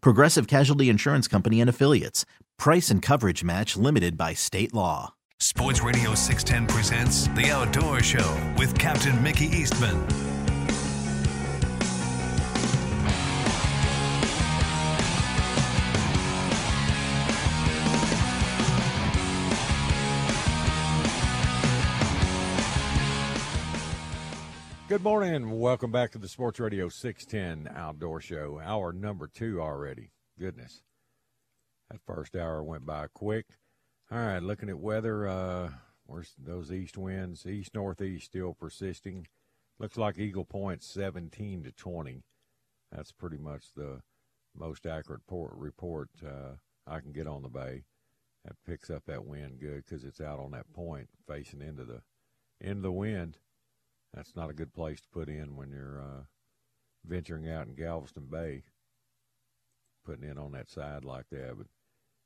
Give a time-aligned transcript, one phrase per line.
[0.00, 2.24] Progressive Casualty Insurance Company and Affiliates.
[2.58, 5.14] Price and coverage match limited by state law.
[5.38, 10.35] Sports Radio 610 presents The Outdoor Show with Captain Mickey Eastman.
[24.88, 28.60] Good morning and welcome back to the Sports Radio 610 Outdoor Show.
[28.64, 30.12] Hour number two already.
[30.38, 30.84] Goodness.
[31.90, 33.46] That first hour went by quick.
[34.12, 35.70] All right, looking at weather, uh,
[36.04, 37.44] where's those east winds?
[37.46, 39.26] East northeast still persisting.
[39.80, 42.22] Looks like Eagle Point 17 to 20.
[42.92, 44.02] That's pretty much the
[44.54, 47.82] most accurate port report uh, I can get on the bay.
[48.44, 52.02] That picks up that wind good because it's out on that point facing into the
[52.60, 53.38] into the wind
[54.16, 56.22] that's not a good place to put in when you're uh,
[57.06, 58.62] venturing out in Galveston Bay,
[60.06, 61.54] putting in on that side like that.
[61.56, 61.66] But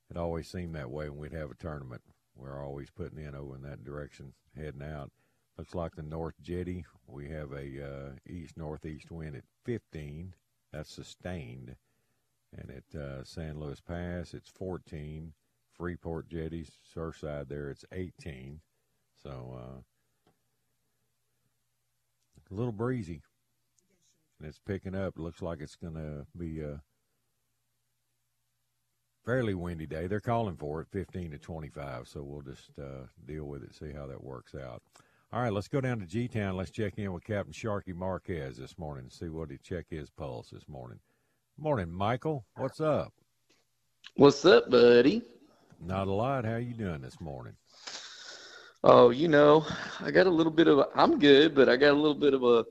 [0.09, 2.01] it always seemed that way when we'd have a tournament.
[2.35, 5.11] We're always putting in over in that direction, heading out.
[5.57, 10.33] Looks like the North Jetty, we have a uh, east northeast wind at 15.
[10.71, 11.75] That's sustained.
[12.57, 15.33] And at uh, San Luis Pass, it's 14.
[15.73, 18.61] Freeport Jetties, Surfside there, it's 18.
[19.21, 19.81] So, uh,
[22.51, 23.21] a little breezy.
[24.39, 25.15] And it's picking up.
[25.17, 26.81] It looks like it's going to be a
[29.25, 30.07] fairly windy day.
[30.07, 33.91] They're calling for it 15 to 25, so we'll just uh, deal with it, see
[33.95, 34.81] how that works out.
[35.33, 36.57] All right, let's go down to G Town.
[36.57, 40.09] Let's check in with Captain Sharky Marquez this morning and see what he check his
[40.09, 40.99] pulse this morning.
[41.57, 42.43] Morning, Michael.
[42.57, 43.13] What's up?
[44.15, 45.21] What's up, buddy?
[45.79, 46.43] Not a lot.
[46.43, 47.53] How you doing this morning?
[48.83, 49.63] Oh, you know,
[49.99, 52.33] I got a little bit of a, I'm good, but I got a little bit
[52.33, 52.65] of a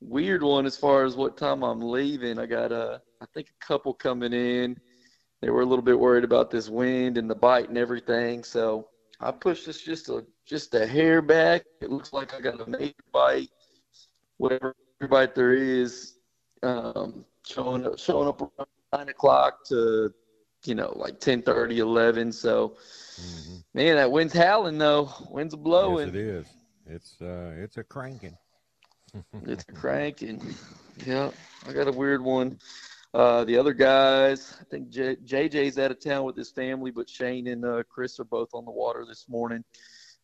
[0.00, 2.38] weird one as far as what time I'm leaving.
[2.38, 4.78] I got a, I think a couple coming in.
[5.42, 8.88] They were a little bit worried about this wind and the bite and everything, so
[9.20, 11.64] I pushed this just a just a hair back.
[11.80, 13.50] It looks like I got a major bite,
[14.36, 14.74] whatever
[15.10, 16.14] bite there is,
[16.62, 20.14] um, showing up showing up around nine o'clock to,
[20.66, 22.32] you know, like 10, 30, 11.
[22.32, 22.76] So.
[23.20, 25.12] Mm-hmm Man, that wind's howling though.
[25.28, 26.06] Wind's a blowing.
[26.06, 26.46] Yes, it is.
[26.86, 28.34] It's uh, it's a cranking.
[29.42, 30.40] it's a cranking.
[31.04, 31.30] Yeah,
[31.68, 32.58] I got a weird one.
[33.12, 37.06] Uh, the other guys, I think J- JJ's out of town with his family, but
[37.06, 39.62] Shane and uh, Chris are both on the water this morning,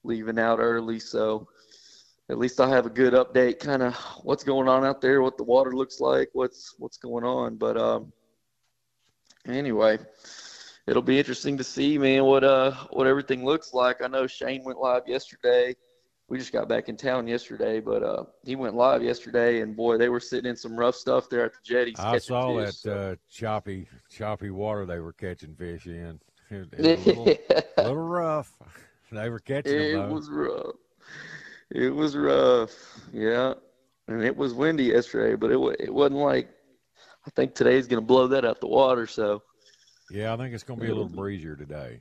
[0.03, 0.99] leaving out early.
[0.99, 1.47] So
[2.31, 5.37] at least I'll have a good update, kind of what's going on out there, what
[5.37, 7.57] the water looks like, what's what's going on.
[7.57, 8.15] But um,
[9.47, 9.99] anyway,
[10.87, 14.03] it'll be interesting to see, man, what uh what everything looks like.
[14.03, 15.75] I know Shane went live yesterday.
[16.29, 19.99] We just got back in town yesterday, but uh, he went live yesterday, and boy,
[19.99, 21.99] they were sitting in some rough stuff there at the jetties.
[21.99, 22.95] I saw fish, that so.
[22.95, 26.19] uh, choppy, choppy water they were catching fish in.
[26.49, 27.39] It, it was a little,
[27.77, 28.53] little, rough.
[29.13, 30.11] They were catching it them.
[30.11, 30.77] It was rough.
[31.71, 32.71] It was rough.
[33.13, 33.53] Yeah,
[34.09, 36.49] and it was windy yesterday, but it it wasn't like
[37.27, 39.07] I think today's going to blow that out the water.
[39.07, 39.43] So
[40.11, 42.01] yeah, I think it's going to be a little breezier today.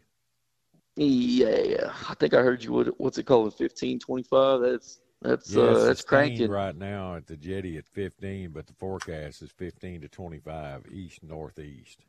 [0.95, 2.73] Yeah, I think I heard you.
[2.73, 3.55] What, what's it called?
[3.55, 4.61] Fifteen twenty-five.
[4.61, 8.73] That's that's yeah, uh, that's cranking right now at the jetty at fifteen, but the
[8.73, 11.99] forecast is fifteen to twenty-five east northeast.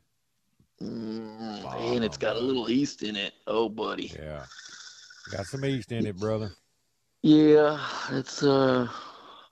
[0.81, 1.79] Mm, wow.
[1.79, 3.33] Man, it's got a little east in it.
[3.47, 4.11] Oh, buddy.
[4.19, 4.43] Yeah,
[5.31, 6.51] got some east in it, brother.
[7.21, 7.79] Yeah,
[8.11, 8.89] it's uh.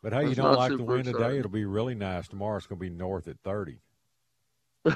[0.01, 1.37] But hey, you don't like the wind today?
[1.37, 2.57] It'll be really nice tomorrow.
[2.57, 3.77] It's going to be north at thirty.
[4.83, 4.95] well,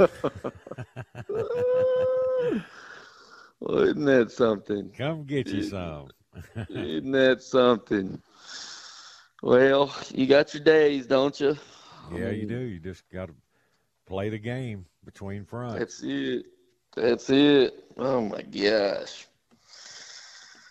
[3.78, 4.90] isn't that something?
[4.96, 6.08] Come get you some.
[6.68, 8.20] isn't that something?
[9.42, 11.56] Well, you got your days, don't you?
[12.12, 12.58] Yeah, you do.
[12.58, 13.34] You just got to
[14.06, 15.78] play the game between fronts.
[15.78, 16.46] That's it.
[16.94, 17.84] That's it.
[17.96, 19.26] Oh my gosh.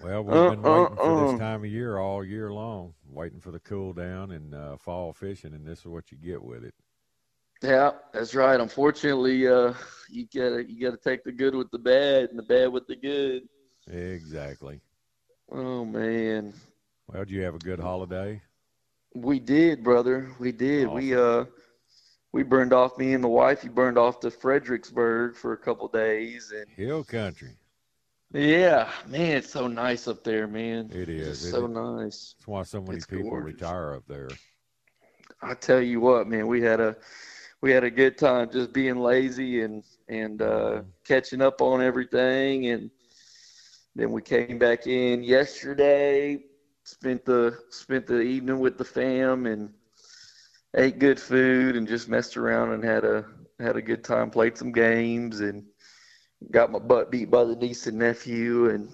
[0.01, 1.31] Well, we've been waiting for Uh-uh-uh.
[1.31, 5.13] this time of year all year long, waiting for the cool down and uh, fall
[5.13, 6.73] fishing, and this is what you get with it.
[7.63, 8.59] Yeah, that's right.
[8.59, 9.73] Unfortunately, uh,
[10.09, 12.95] you gotta you gotta take the good with the bad and the bad with the
[12.95, 13.43] good.
[13.89, 14.81] Exactly.
[15.51, 16.53] Oh man,
[17.07, 18.41] Well, did you have a good holiday?
[19.13, 20.29] we did, brother.
[20.39, 20.89] We did.
[20.89, 21.45] We uh,
[22.33, 23.63] we burned off me and the wife.
[23.63, 27.55] You burned off to Fredericksburg for a couple days, and Hill country.
[28.35, 30.93] Yeah, man, it's so nice up there, man.
[30.93, 31.43] It is.
[31.43, 31.67] It's It so is.
[31.67, 32.35] nice.
[32.37, 33.41] That's why so many It's people gorgeous.
[33.41, 34.39] retire up there.
[35.41, 36.97] I tell you what, man, we had a
[37.61, 42.67] we had a good time just being lazy and and uh, catching up on everything,
[42.67, 42.91] and
[43.95, 46.39] then we came back in yesterday.
[46.83, 49.73] Spent the spent the evening with the fam and
[50.75, 53.25] ate good food and just messed around and had a
[53.59, 54.29] had a good time.
[54.31, 55.65] Played some games and
[56.51, 58.89] got my butt beat by the niece and nephew and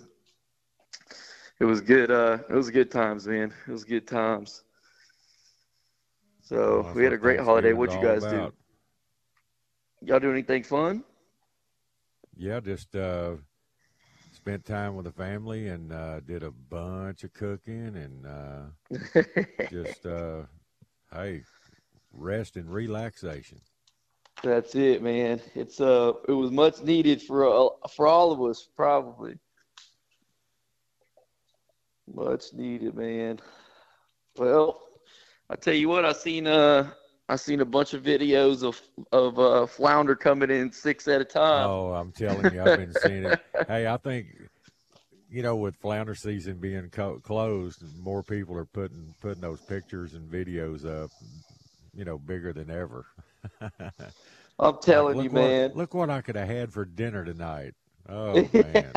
[1.59, 2.09] it was good.
[2.09, 3.53] Uh, it was good times, man.
[3.67, 4.63] It was good times.
[6.41, 7.73] So Well, we had a great holiday.
[7.73, 8.53] What'd you guys about.
[10.01, 10.07] do?
[10.07, 11.03] Y'all do anything fun?
[12.35, 13.35] Yeah, just uh,
[14.31, 18.63] spent time with the family and uh, did a bunch of cooking and uh,
[19.69, 20.43] just uh,
[21.13, 21.43] hey,
[22.11, 23.61] rest and relaxation.
[24.43, 25.39] That's it, man.
[25.53, 29.37] It's uh, it was much needed for uh, for all of us, probably.
[32.11, 33.39] Much needed, man.
[34.37, 34.81] Well,
[35.49, 36.91] I tell you what, I seen uh,
[37.29, 38.81] I seen a bunch of videos of
[39.11, 41.69] of uh, flounder coming in six at a time.
[41.69, 43.39] Oh, I'm telling you, I've been seeing it.
[43.67, 44.27] Hey, I think
[45.29, 50.13] you know, with flounder season being co- closed, more people are putting putting those pictures
[50.13, 51.11] and videos up.
[51.93, 53.05] You know, bigger than ever.
[54.59, 55.71] I'm telling Look you, what- man.
[55.73, 57.73] Look what I could have had for dinner tonight.
[58.09, 58.91] Oh man.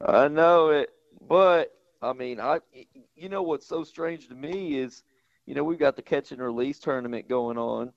[0.00, 0.90] I know it,
[1.28, 2.60] but I mean, I
[3.16, 5.02] you know what's so strange to me is,
[5.46, 7.92] you know, we've got the catch and release tournament going on.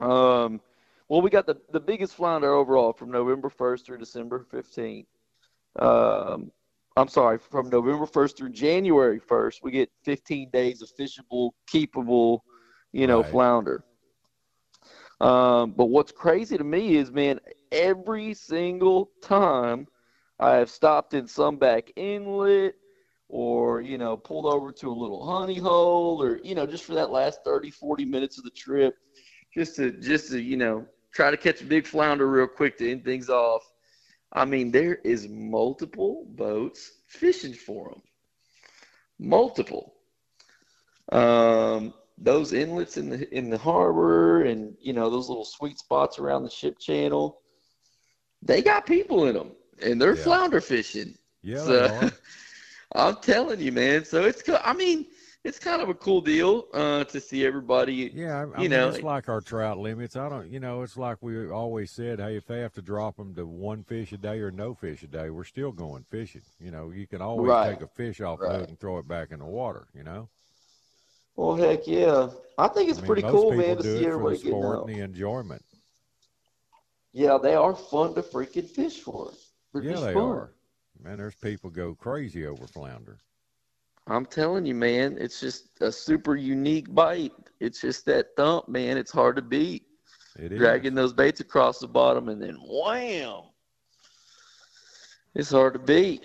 [0.00, 0.60] Um,
[1.08, 5.06] well, we got the the biggest flounder overall from November 1st through December 15th.
[5.78, 6.50] Um,
[6.96, 12.40] I'm sorry, from November 1st through January 1st, we get 15 days of fishable, keepable,
[12.96, 13.36] you know, Right.
[13.36, 13.84] flounder.
[15.20, 17.40] Um, but what's crazy to me is, man,
[17.72, 19.86] every single time
[20.38, 22.74] I have stopped in some back inlet
[23.28, 26.94] or, you know, pulled over to a little honey hole or, you know, just for
[26.94, 28.94] that last 30, 40 minutes of the trip,
[29.54, 32.90] just to, just to, you know, try to catch a big flounder real quick to
[32.90, 33.62] end things off.
[34.32, 38.02] I mean, there is multiple boats fishing for them.
[39.18, 39.94] Multiple.
[41.12, 46.18] Um, those inlets in the in the harbor and you know those little sweet spots
[46.18, 47.40] around the ship channel,
[48.42, 49.52] they got people in them
[49.82, 50.16] and they're Yeah.
[50.16, 51.14] flounder fishing.
[51.42, 52.10] Yeah, So.
[52.94, 54.04] I'm telling you, man.
[54.04, 55.06] So it's I mean,
[55.44, 58.14] it's kind of a cool deal uh, to see everybody.
[58.14, 60.16] Yeah, I, I you mean, know, it's like our trout limits.
[60.16, 62.20] I don't, you know, it's like we always said.
[62.20, 65.02] Hey, if they have to drop them to one fish a day or no fish
[65.02, 66.42] a day, we're still going fishing.
[66.58, 67.58] You know, you can always Right.
[67.58, 68.54] take a fish off the Right.
[68.54, 69.88] hook and throw it back in the water.
[69.94, 70.28] You know,
[71.36, 72.30] Well, heck yeah.
[72.58, 74.88] I think it's I mean, pretty cool, man, to see everybody the getting out.
[74.88, 75.62] and the enjoyment.
[77.12, 79.32] Yeah, they are fun to freaking fish for.
[79.72, 80.22] They're yeah, they fun.
[80.22, 80.52] are.
[81.02, 83.18] Man, there's people go crazy over flounder.
[84.06, 87.32] I'm telling you, man, it's just a super unique bite.
[87.60, 88.96] It's just that thump, man.
[88.96, 89.84] It's hard to beat.
[90.38, 90.58] It is.
[90.58, 93.42] Dragging those baits across the bottom and then wham.
[95.34, 96.22] It's hard to beat.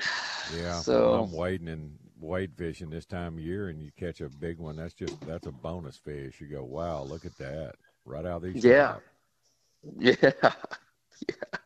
[0.55, 4.29] Yeah, So I'm wading and wade fishing this time of year, and you catch a
[4.29, 4.75] big one.
[4.75, 6.39] That's just that's a bonus fish.
[6.39, 7.75] You go, wow, look at that,
[8.05, 8.63] right out of these.
[8.63, 8.95] Yeah.
[9.99, 10.15] yeah.
[10.21, 11.59] Yeah.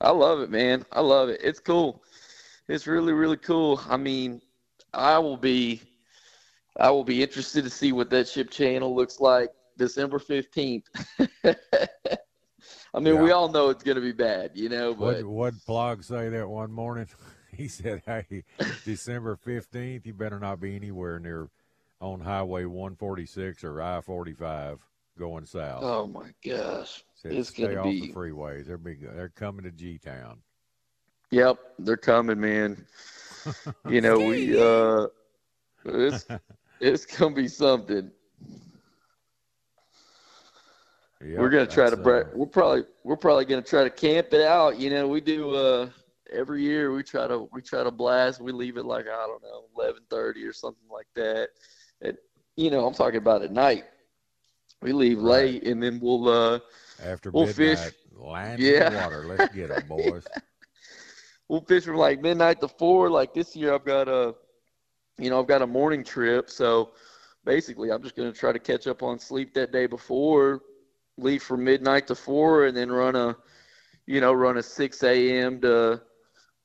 [0.00, 0.84] I love it, man.
[0.92, 1.40] I love it.
[1.42, 2.02] It's cool.
[2.68, 3.80] It's really, really cool.
[3.88, 4.42] I mean,
[4.92, 5.82] I will be
[6.78, 10.84] I will be interested to see what that ship channel looks like December fifteenth.
[12.94, 16.04] I mean, we all know it's gonna be bad, you know, but What what Plaag
[16.04, 17.06] say that one morning?
[17.58, 18.44] He said, "Hey,
[18.84, 21.48] December fifteenth, you better not be anywhere near
[22.00, 24.78] on Highway 146 or I-45
[25.18, 27.04] going south." oh my gosh.
[27.14, 28.66] said, it's stay gonna off be the freeways.
[28.66, 29.00] They're big.
[29.00, 30.38] They're coming to G Town.
[31.30, 32.84] Yep, they're coming, man.
[33.88, 35.06] You know, we uh
[35.84, 36.26] it's
[36.80, 38.10] it's gonna be something.
[41.20, 44.80] we're gonna try to bra- we're probably we're probably gonna try to camp it out.
[44.80, 45.88] You know, we do uh
[46.32, 48.40] every year we try to we try to blast.
[48.40, 51.48] We leave it like I don't know eleven thirty or something like that.
[52.02, 52.16] And
[52.56, 53.84] you know, I'm talking about at night.
[54.82, 55.22] We leave Right.
[55.22, 56.60] late and then we'll uh
[56.98, 57.94] after we'll midnight.
[57.94, 57.94] fish.
[58.12, 58.70] Lines Yeah.
[58.70, 59.26] in the water.
[59.26, 60.30] Let's get them, boys.
[61.48, 63.10] we'll fish from like midnight to four.
[63.10, 64.34] Like this year, I've got a,
[65.18, 66.50] you know, I've got a morning trip.
[66.50, 66.90] So
[67.44, 70.62] basically, I'm just going to try to catch up on sleep that day before,
[71.16, 73.36] leave from midnight to four, and then run a,
[74.06, 75.60] you know, run a 6 a.m.
[75.62, 76.00] to,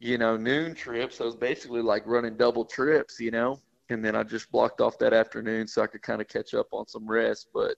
[0.02, 1.18] you know, noon trips.
[1.18, 3.60] So it's basically like running double trips, you know.
[3.90, 6.68] And then I just blocked off that afternoon so I could kind of catch up
[6.72, 7.50] on some rest.
[7.54, 7.76] But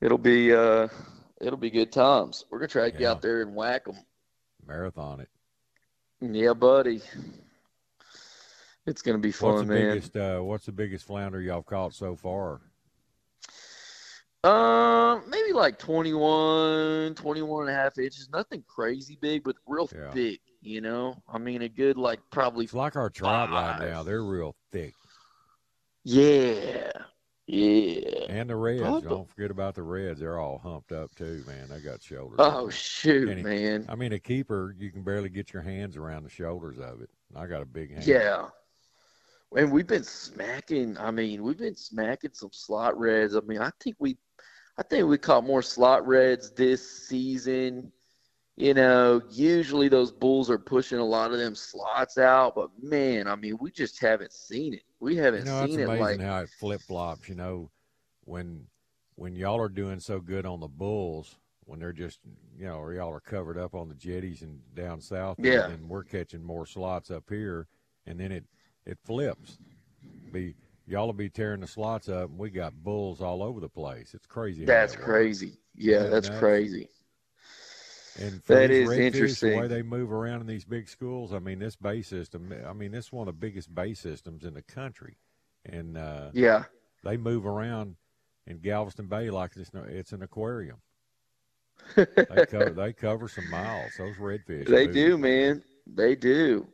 [0.00, 0.88] it'll be, uh,
[1.40, 2.44] it'll be good times.
[2.50, 3.96] We're gonna try to get out there and whack them.
[4.66, 5.28] Marathon it.
[6.20, 7.00] Yeah, buddy.
[8.86, 9.90] It's gonna be fun, What's the man.
[9.90, 10.16] biggest?
[10.16, 12.60] Uh, what's the biggest flounder y'all caught so far?
[14.44, 18.28] Um, maybe like 21, 21 and a half inches.
[18.32, 20.10] Nothing crazy big, but real Yeah.
[20.10, 20.40] thick.
[20.64, 22.64] You know, I mean, a good like probably.
[22.64, 24.04] It's like our trout right now.
[24.04, 24.94] They're real thick.
[26.04, 26.90] Yeah,
[27.46, 28.26] yeah.
[28.28, 28.80] And the reds.
[28.82, 30.20] Probably- Don't forget about the reds.
[30.20, 31.68] They're all humped up too, man.
[31.68, 32.36] They got shoulders.
[32.38, 33.86] Oh shoot, man.
[33.88, 37.10] I mean, a keeper, you can barely get your hands around the shoulders of it.
[37.34, 38.06] I got a big hand.
[38.06, 38.46] Yeah.
[39.56, 40.96] And we've been smacking.
[40.96, 43.36] I mean, we've been smacking some slot reds.
[43.36, 44.16] I mean, I think we,
[44.78, 47.92] I think we caught more slot reds this season.
[48.56, 53.26] You know, usually those bulls are pushing a lot of them slots out, but man,
[53.26, 54.82] I mean, we just haven't seen it.
[55.00, 57.28] We haven't know, seen it like how it flip flops.
[57.28, 57.70] You know,
[58.24, 58.66] when
[59.14, 62.20] when y'all are doing so good on the bulls, when they're just
[62.58, 65.66] you know, or y'all are covered up on the jetties and down south, and Yeah.
[65.66, 67.68] then we're catching more slots up here,
[68.06, 68.44] and then it
[68.84, 69.58] it flips.
[70.30, 70.54] Be
[70.86, 74.14] y'all will be tearing the slots up, and we got bulls all over the place.
[74.14, 74.66] It's crazy.
[74.66, 75.58] that's that crazy.
[75.74, 76.38] Yeah, that's nuts?
[76.38, 76.88] crazy.
[78.20, 78.88] And for That is
[79.40, 82.52] The way they move around in these big schools, I mean, this bay system.
[82.66, 85.16] I mean, this is one of the biggest bay systems in the country,
[85.64, 86.64] and uh, Yeah.
[87.04, 87.96] they move around
[88.46, 90.78] in Galveston Bay like it's no, it's an aquarium.
[91.96, 92.06] They
[92.48, 93.92] cover they cover some miles.
[93.96, 94.66] Those redfish.
[94.66, 94.94] They move.
[94.94, 95.62] do, man.
[95.86, 96.66] They do.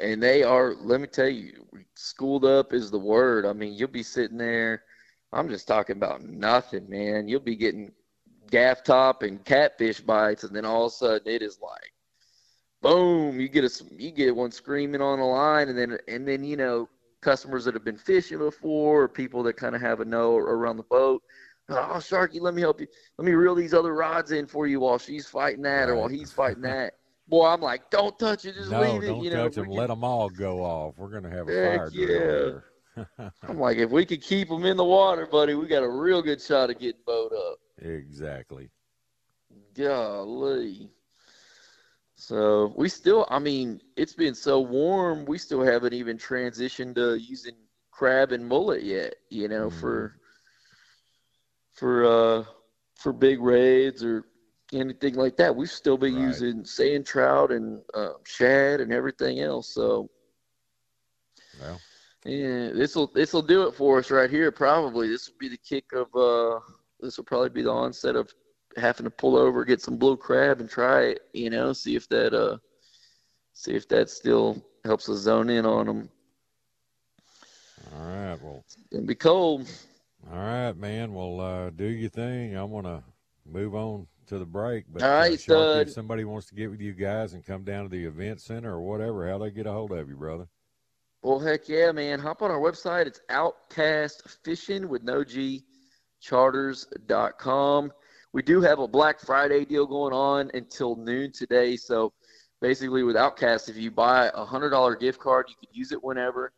[0.00, 1.52] And they are, let me tell you,
[1.94, 3.46] schooled up is the word.
[3.46, 4.82] I mean, you'll be sitting there.
[5.32, 7.28] I'm just talking about nothing, man.
[7.28, 7.92] You'll be getting
[8.50, 11.92] gaff top and catfish bites, and then all of a sudden it is like,
[12.82, 13.40] boom!
[13.40, 16.56] You get a you get one screaming on the line, and then and then you
[16.56, 16.88] know
[17.20, 20.76] customers that have been fishing before, or people that kind of have a know around
[20.76, 21.22] the boat.
[21.70, 22.86] Oh, Sharky, let me help you.
[23.16, 26.08] Let me reel these other rods in for you while she's fighting that, or while
[26.08, 26.94] he's fighting that.
[27.26, 29.06] Boy, I'm like, don't touch it, just No, leave it.
[29.06, 29.70] don't you know, touch them.
[29.70, 30.94] we Let them all go off.
[30.98, 32.64] We're gonna have a Heck fire drill here.
[33.48, 36.20] I'm like, if we could keep them in the water, buddy, we got a real
[36.20, 37.58] good shot of getting boat up.
[37.78, 38.70] Exactly.
[39.74, 40.90] Golly.
[42.16, 47.14] So we still, I mean, it's been so warm, we still haven't even transitioned to
[47.16, 47.56] using
[47.90, 49.14] crab and mullet yet.
[49.30, 50.10] You know, Mhm.
[50.10, 50.18] for
[51.72, 52.44] for uh
[52.96, 54.24] for big raids or
[54.72, 55.54] anything like that.
[55.54, 56.42] We've still been Right.
[56.42, 59.68] using sand trout and uh, shad and everything else.
[59.74, 60.08] So
[61.54, 61.82] Well,
[62.24, 64.50] yeah, this will this will do it for us right here.
[64.50, 66.60] Probably this will be the kick of uh
[67.00, 68.32] this will probably be the onset of
[68.76, 71.20] having to pull over, get some blue crab, and try it.
[71.32, 72.58] You know, see if that uh
[73.52, 76.08] see if that still helps us zone in on them.
[77.94, 78.38] all right.
[78.42, 79.68] Well, It's gonna be cold.
[80.32, 81.12] all right, man.
[81.14, 82.56] Well, uh, do your thing.
[82.56, 83.02] I'm gonna
[83.46, 84.84] move on to the break.
[84.90, 87.62] But All right, uh, Sharky, if somebody wants to get with you guys and come
[87.62, 90.48] down to the event center or whatever, how they get a hold of you, brother?
[91.22, 92.18] Well, heck yeah, man!
[92.20, 93.06] Hop on our website.
[93.06, 95.64] It's Outcast Fishing with no G
[96.24, 97.92] Charters.com.
[98.32, 101.76] We do have a Black Friday deal going on until noon today.
[101.76, 102.12] So
[102.60, 106.02] basically, with Outcast, if you buy a hundred dollar gift card, you could use it
[106.02, 106.52] whenever,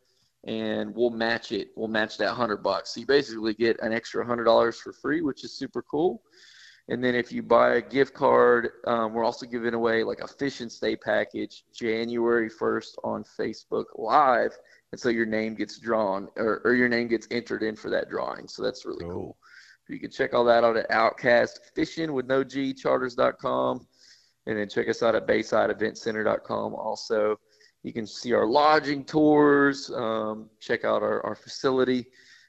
[0.45, 1.69] and we'll match it.
[1.75, 2.93] We'll match that hundred bucks.
[2.93, 6.21] So you basically get an extra hundred dollars for free, which is super cool.
[6.89, 10.27] And then if you buy a gift card, um, we're also giving away like a
[10.27, 14.57] fish and stay package January 1st on Facebook Live.
[14.93, 18.09] And so your name gets drawn or, or your name gets entered in for that
[18.09, 18.47] drawing.
[18.47, 19.11] So that's really Cool.
[19.11, 19.37] cool.
[19.89, 23.87] You can check all that out at Outcast Fishing with no G charters.com.
[24.45, 26.75] And then check us out at BaysideEventCenter.com.
[26.75, 27.37] Also,
[27.83, 32.05] you can see our lodging tours, um, check out our, our facility.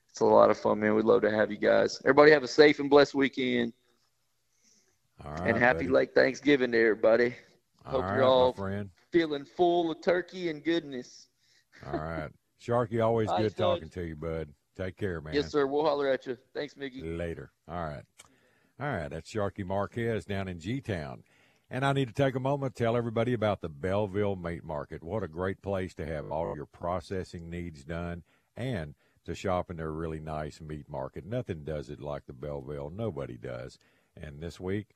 [0.08, 0.94] It's a lot of fun, man.
[0.94, 2.00] We'd love to have you guys.
[2.04, 3.72] Everybody have a safe and blessed weekend.
[5.24, 5.88] All right, and happy buddy.
[5.88, 7.34] late Thanksgiving to everybody.
[7.84, 8.52] All hope right, you're all-.
[9.10, 11.28] Feeling full of turkey and goodness.
[11.86, 12.30] All right,
[12.60, 13.02] Sharky.
[13.02, 14.48] Always good talking to you, bud.
[14.78, 15.34] Take care, man.
[15.34, 15.66] Yes, sir.
[15.66, 16.38] We'll holler at you.
[16.54, 17.02] Thanks, Mickey.
[17.02, 17.50] later.
[17.68, 18.04] All right.
[18.80, 19.08] All right.
[19.10, 21.24] That's Sharky Marquez down in G Town.
[21.70, 25.02] And I need to take a moment to tell everybody about the Belleville Meat Market.
[25.02, 28.22] What a great place to have all your processing needs done
[28.56, 28.94] and
[29.26, 31.26] to shop in their really nice meat market.
[31.26, 32.90] Nothing does it like the Belleville.
[32.90, 33.78] Nobody does.
[34.16, 34.94] And this week,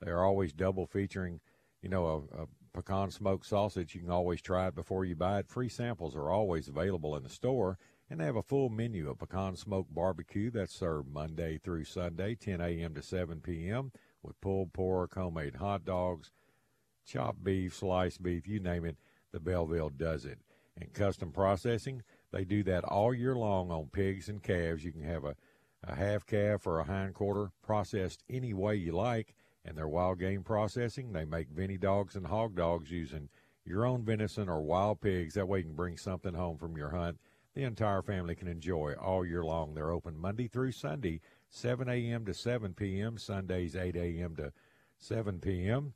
[0.00, 1.40] They're always double featuring,
[1.82, 3.94] you know, a, a pecan smoked sausage.
[3.94, 5.48] You can always try it before you buy it.
[5.48, 9.18] Free samples are always available in the store, and they have a full menu of
[9.18, 12.94] pecan smoked barbecue that's served Monday through Sunday, 10 a.m.
[12.94, 13.92] to 7 p.m.
[14.22, 16.30] with pulled pork, homemade hot dogs,
[17.06, 18.96] chopped beef, sliced beef, you name it.
[19.32, 20.38] The Belleville does it.
[20.76, 24.84] And custom processing, they do that all year long on pigs and calves.
[24.84, 25.34] You can have a,
[25.82, 29.34] a half calf or a hind quarter processed any way you like
[29.64, 31.12] and their wild game processing.
[31.12, 33.28] They make Vinny dogs and hog dogs using
[33.64, 35.34] your own venison or wild pigs.
[35.34, 37.18] That way you can bring something home from your hunt.
[37.54, 39.74] The entire family can enjoy all year long.
[39.74, 41.20] They're open Monday through Sunday,
[41.50, 42.24] 7 a.m.
[42.26, 44.34] to 7 p.m., Sundays 8 a.m.
[44.36, 44.52] to
[44.98, 45.94] 7 p.m.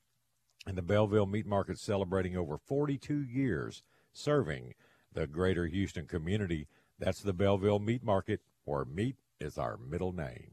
[0.67, 4.75] And the Belleville Meat Market celebrating over 42 years serving
[5.13, 6.69] the greater Houston community.
[6.99, 10.53] That's the Belleville Meat Market, where meat is our middle name.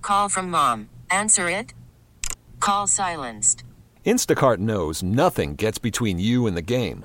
[0.00, 0.88] Call from mom.
[1.10, 1.74] Answer it.
[2.60, 3.64] Call silenced.
[4.06, 7.04] Instacart knows nothing gets between you and the game.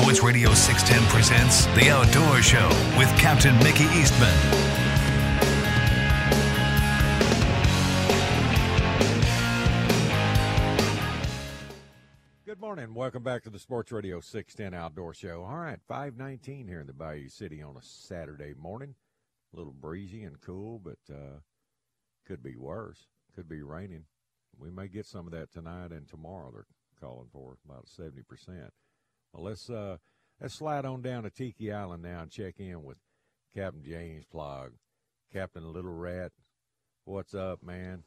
[0.00, 4.32] Sports Radio 610 presents The Outdoor Show with Captain Mickey Eastman.
[12.46, 12.94] Good morning.
[12.94, 15.42] Welcome back to the Sports Radio 610 Outdoor Show.
[15.42, 18.94] All right, 519 here in the Bayou City on a Saturday morning.
[19.52, 21.40] A little breezy and cool, but uh,
[22.24, 23.08] could be worse.
[23.34, 24.04] Could be raining.
[24.56, 26.52] We may get some of that tonight and tomorrow.
[26.52, 26.66] They're
[27.00, 28.70] calling for about 70%.
[29.32, 29.96] Well, let's uh,
[30.40, 32.96] let's slide on down to Tiki Island now and check in with
[33.54, 34.70] Captain James Plaag.
[35.32, 36.32] Captain Little Rat,
[37.04, 38.02] what's up, man?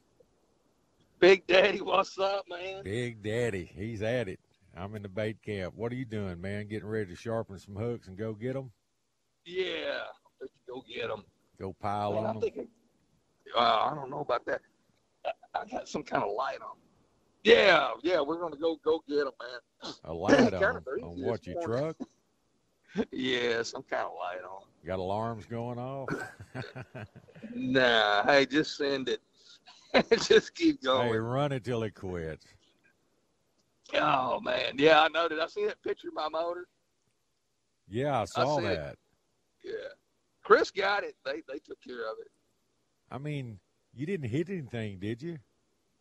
[1.20, 2.82] Big Daddy, what's up, man?
[2.82, 4.40] Big Daddy, he's at it.
[4.76, 5.74] I'm in the bait camp.
[5.76, 6.66] What are you doing, man?
[6.66, 8.72] Getting ready to sharpen some hooks and go get them?
[9.44, 10.04] Yeah,
[10.66, 11.24] go get them.
[11.60, 12.40] Go pile Man, on I them?
[12.40, 12.68] think
[13.56, 14.62] uh, I don't know about that.
[15.24, 16.76] I, I got some kind of light on.
[17.44, 19.92] Yeah, yeah, we're gonna go go get them, man.
[20.04, 20.80] A light on, Kinda 'em?
[20.84, 21.94] breezy on what, your morning.
[21.96, 21.96] truck?
[23.10, 24.62] Yeah, some kind of light on.
[24.86, 26.08] Got alarms going off?
[27.54, 29.20] Nah, hey, just send it.
[30.22, 31.20] just keep hey, going.
[31.20, 32.46] run it till it quits.
[33.94, 35.28] Oh man, yeah, I know.
[35.28, 36.66] Did I see that picture of my motor?
[37.88, 38.62] Yeah, I saw it.
[38.62, 38.96] that.
[39.64, 39.72] Yeah,
[40.42, 41.14] Chris got it.
[41.24, 42.30] They they took care of it.
[43.10, 43.58] I mean,
[43.92, 45.38] you didn't hit anything, did you?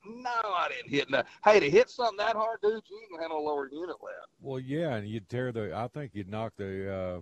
[0.06, 1.28] No, I didn't hit that.
[1.44, 4.28] Hey, to hit something that hard, dude, you ain't gonna have no lower unit left.
[4.42, 5.76] Well, yeah, and you'd tear the.
[5.76, 6.94] I think you'd knock the.
[6.94, 7.22] Uh,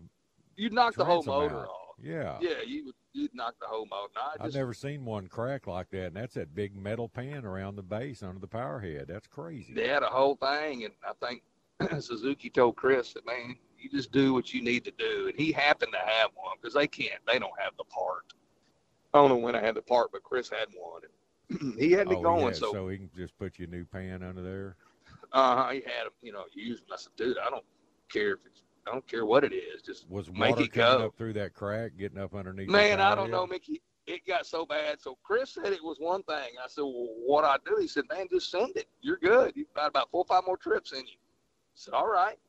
[0.55, 1.69] You'd knock the whole transom motor out.
[1.69, 1.95] off.
[2.01, 2.37] Yeah.
[2.41, 2.95] Yeah, you would.
[3.13, 4.11] You'd knock the whole motor.
[4.15, 7.45] No, I I've never seen one crack like that, and that's that big metal pan
[7.45, 9.05] around the base under the power head.
[9.07, 9.73] That's crazy.
[9.73, 11.43] they had a whole thing, and I think
[12.03, 15.51] Suzuki told Chris that man, you just do what you need to do, and he
[15.51, 18.33] happened to have one because they can't, they don't have the part.
[19.13, 21.01] I don't know when I had the part, but Chris had one.
[21.03, 21.11] And
[21.79, 24.41] he had me oh, going, yeah, so, he can just put your new pan under
[24.41, 24.75] there.
[25.33, 26.85] uh, he had him, you know, using.
[26.91, 27.65] I said, dude, I don't
[28.11, 30.99] care if it's, I don't care what it is, just Was Make water it coming
[30.99, 31.05] go.
[31.07, 32.69] up through that crack, getting up underneath?
[32.69, 33.81] Man, I don't know, Mickey.
[34.07, 34.99] It got so bad.
[34.99, 36.53] So Chris said it was one thing.
[36.63, 37.77] I said, well, what I do?
[37.79, 38.87] He said, man, just send it.
[39.01, 39.53] You're good.
[39.55, 41.13] You've got about four or five more trips in you.
[41.13, 42.39] I said, all right.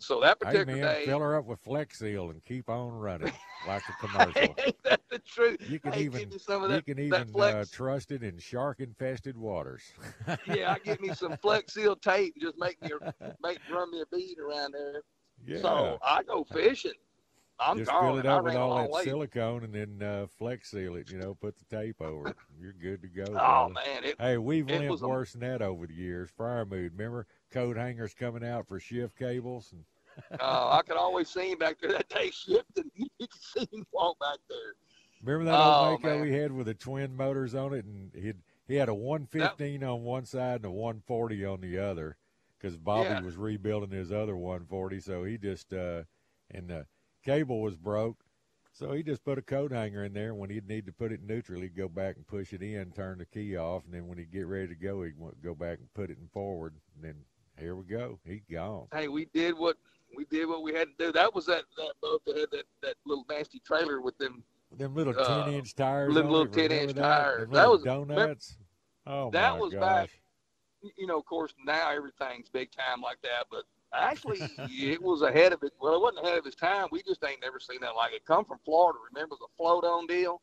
[0.00, 2.92] So that Hey particular man, day, fill her up with Flex Seal and keep on
[2.92, 3.32] running
[3.66, 4.54] like a commercial.
[4.64, 5.58] ain't that the truth?
[5.68, 8.80] You can Hey, even give some of you can even uh, trust it in shark
[8.80, 9.82] infested waters.
[10.46, 12.34] yeah, I get me some Flex Seal tape.
[12.36, 12.90] and Just make me
[13.42, 15.02] make run me a bead around there.
[15.44, 15.60] yeah.
[15.62, 16.92] So I go fishing.
[17.60, 19.02] I'm Just fill it up with all that way.
[19.02, 21.10] silicone and then uh, flex seal it.
[21.10, 22.36] You know, put the tape over it.
[22.60, 23.24] You're good to go.
[23.30, 23.74] Oh brother.
[23.74, 26.30] man, it, Hey, we've it lived was a- worse than that over the years.
[26.38, 26.92] Friermood.
[26.96, 29.72] Remember coat hangers coming out for shift cables?
[29.72, 29.84] And
[30.40, 32.90] uh, I could always see him back there that day shifting.
[32.96, 34.74] You could see him walk back there.
[35.22, 38.32] remember that Oh, old Mako we had with the twin motors on it, and he
[38.66, 42.16] he had a 115 on one side and a 140 on the other,
[42.58, 43.20] because Bobby Yeah.
[43.22, 45.00] was rebuilding his other 140.
[45.00, 46.02] So he just uh,
[46.50, 46.86] and the
[47.24, 48.24] cable was broke.
[48.72, 50.34] So he just put a coat hanger in there.
[50.34, 52.92] When he'd need to put it in neutral, he'd go back and push it in,
[52.92, 55.78] turn the key off, and then when he'd get ready to go, he'd go back
[55.78, 56.74] and put it in forward.
[56.94, 57.24] And then
[57.58, 58.18] here we go.
[58.24, 58.86] He gone.
[58.92, 59.76] Hey, we did what
[60.16, 61.12] we did what we had to do.
[61.12, 64.42] That was that that boat that had that, that little nasty trailer with them.
[64.76, 66.08] Them little Uh, ten inch tires.
[66.08, 67.00] on little 10-inch that?
[67.02, 67.40] tires.
[67.42, 68.58] Them That was- donuts.
[69.06, 69.80] Oh that was gosh.
[69.80, 74.38] back- You know, of course, now everything's big time like that, but actually,
[74.70, 75.72] it was ahead of it.
[75.80, 76.88] Well, it wasn't ahead of its time.
[76.92, 78.24] We just ain't never seen that like it.
[78.26, 78.98] Come from Florida.
[79.12, 80.42] Remember the float on deal?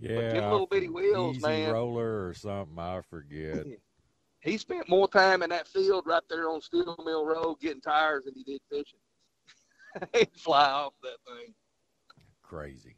[0.00, 1.72] Yeah, them little bitty wheels, easy man.
[1.72, 2.78] roller or something.
[2.78, 3.66] I forget.
[4.42, 8.24] He spent more time in that field right there on Steel Mill Road getting tires
[8.24, 8.98] than he did fishing.
[10.14, 11.54] He'd fly off that thing.
[12.42, 12.96] crazy,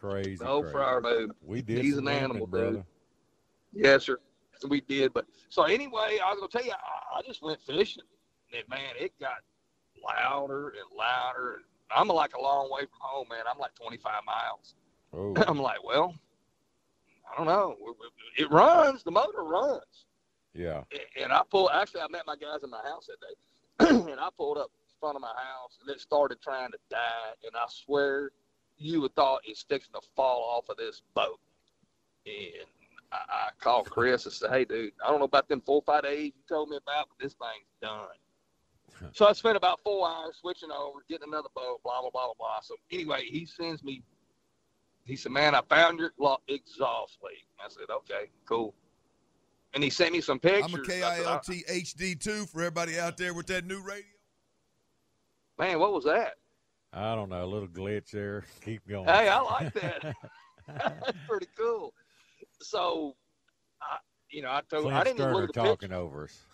[0.00, 0.42] crazy.
[0.42, 0.76] No crazy.
[0.76, 1.30] Friermood.
[1.42, 1.84] We did.
[1.84, 2.72] He's an animal, brother.
[2.72, 2.84] dude.
[3.72, 4.18] Yes, sir.
[4.66, 8.04] We did, but so anyway, I was gonna tell you, I, I just went fishing,
[8.56, 9.36] and man, it got
[10.02, 11.56] louder and louder.
[11.56, 13.40] And I'm like a long way from home, man.
[13.52, 14.74] I'm like 25 miles.
[15.12, 16.14] Oh, I'm like, well,
[17.30, 17.76] I don't know.
[18.38, 19.02] It runs.
[19.02, 20.06] The motor runs.
[20.56, 20.82] Yeah.
[21.22, 21.70] and I pulled.
[21.72, 24.94] Actually, I met my guys in my house that day, and I pulled up in
[25.00, 27.32] front of my house, and it started trying to die.
[27.44, 28.30] And I swear,
[28.78, 31.40] you would thought it's fixing to fall off of this boat.
[32.26, 32.66] And
[33.12, 36.02] I, I called Chris and said, "Hey, dude, I don't know about them four five
[36.02, 40.36] days you told me about, but this thing's done." so I spent about four hours
[40.40, 42.60] switching over, getting another boat, blah blah blah blah blah.
[42.62, 44.02] So anyway, he sends me.
[45.04, 46.12] He said, "Man, I found your
[46.48, 48.74] exhaust leak." I said, "Okay, cool."
[49.76, 50.72] And he sent me some pictures.
[50.72, 54.06] I'm a I said, "I- KILT HD2 for everybody out there with that new radio.
[55.58, 56.36] Man, what was that?
[56.94, 57.44] I don't know.
[57.44, 58.44] A little glitch there.
[58.64, 59.04] Keep going.
[59.04, 60.14] Hey, I like that.
[60.66, 61.92] That's pretty cool.
[62.62, 63.16] So,
[63.82, 63.98] I,
[64.30, 65.94] you know, I told Clint I didn't Sterner look at the talking picture.
[65.94, 66.46] over us.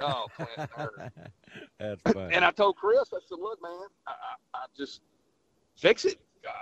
[0.00, 1.12] Oh, Clint Sterner.
[1.78, 2.34] That's funny.
[2.34, 3.72] And I told Chris, I said, "Look, man,
[4.06, 5.02] I, I, I just
[5.76, 6.18] fix it.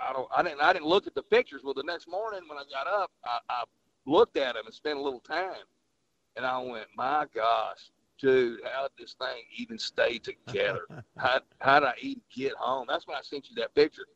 [0.09, 0.27] I don't.
[0.37, 0.61] I didn't.
[0.61, 1.61] I didn't look at the pictures.
[1.63, 3.63] Well, the next morning when I got up, I, I
[4.07, 5.63] looked at them and spent a little time,
[6.37, 10.87] and I went, "My gosh, dude, how did this thing even stay together?
[11.17, 12.87] how how did I even get home?
[12.89, 14.07] That's when I sent you that picture."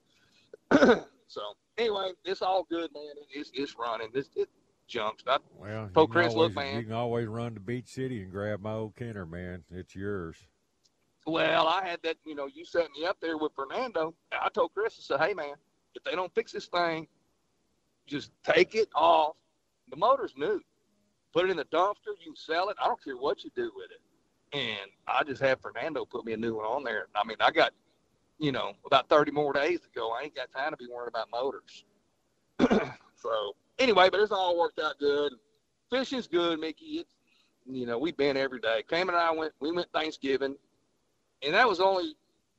[1.26, 1.40] so
[1.78, 3.14] anyway, it's all good, man.
[3.30, 4.08] It's it's running.
[4.12, 4.48] This it
[4.86, 5.24] jumps.
[5.26, 8.60] I, well, can Chris, "Look, man." You can always run to Beach City and grab
[8.60, 9.64] my old Kenner, man.
[9.70, 10.36] It's yours.
[11.26, 14.14] Well, I had that, you know, you set me up there with Fernando.
[14.32, 15.54] I told Chris, I said, hey, man,
[15.94, 17.06] if they don't fix this thing,
[18.06, 19.36] just take it off.
[19.88, 20.60] The motor's new.
[21.34, 22.14] Put it in the dumpster.
[22.20, 22.76] You can sell it.
[22.82, 24.00] I don't care what you do with it.
[24.56, 27.08] And I just had Fernando put me a new one on there.
[27.14, 27.72] I mean, I got,
[28.38, 30.12] you know, about 30 more days to go.
[30.12, 31.84] I ain't got time to be worrying about motors.
[33.16, 35.32] so, anyway, but it's all worked out good.
[35.90, 36.98] Fishing's good, Mickey.
[36.98, 37.14] It's,
[37.66, 38.84] you know, we've been every day.
[38.88, 40.54] Cam and I went, we went Thanksgiving
[41.44, 42.16] and that was only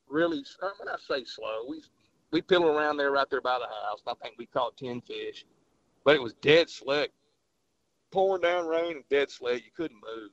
[0.08, 0.44] really
[0.78, 1.82] when I say slow, we
[2.32, 4.02] we piddle around there right there by the house.
[4.06, 5.44] I think we caught ten fish,
[6.04, 7.12] but it was dead slick,
[8.16, 9.62] pouring down rain and dead slick.
[9.62, 10.30] You couldn't move.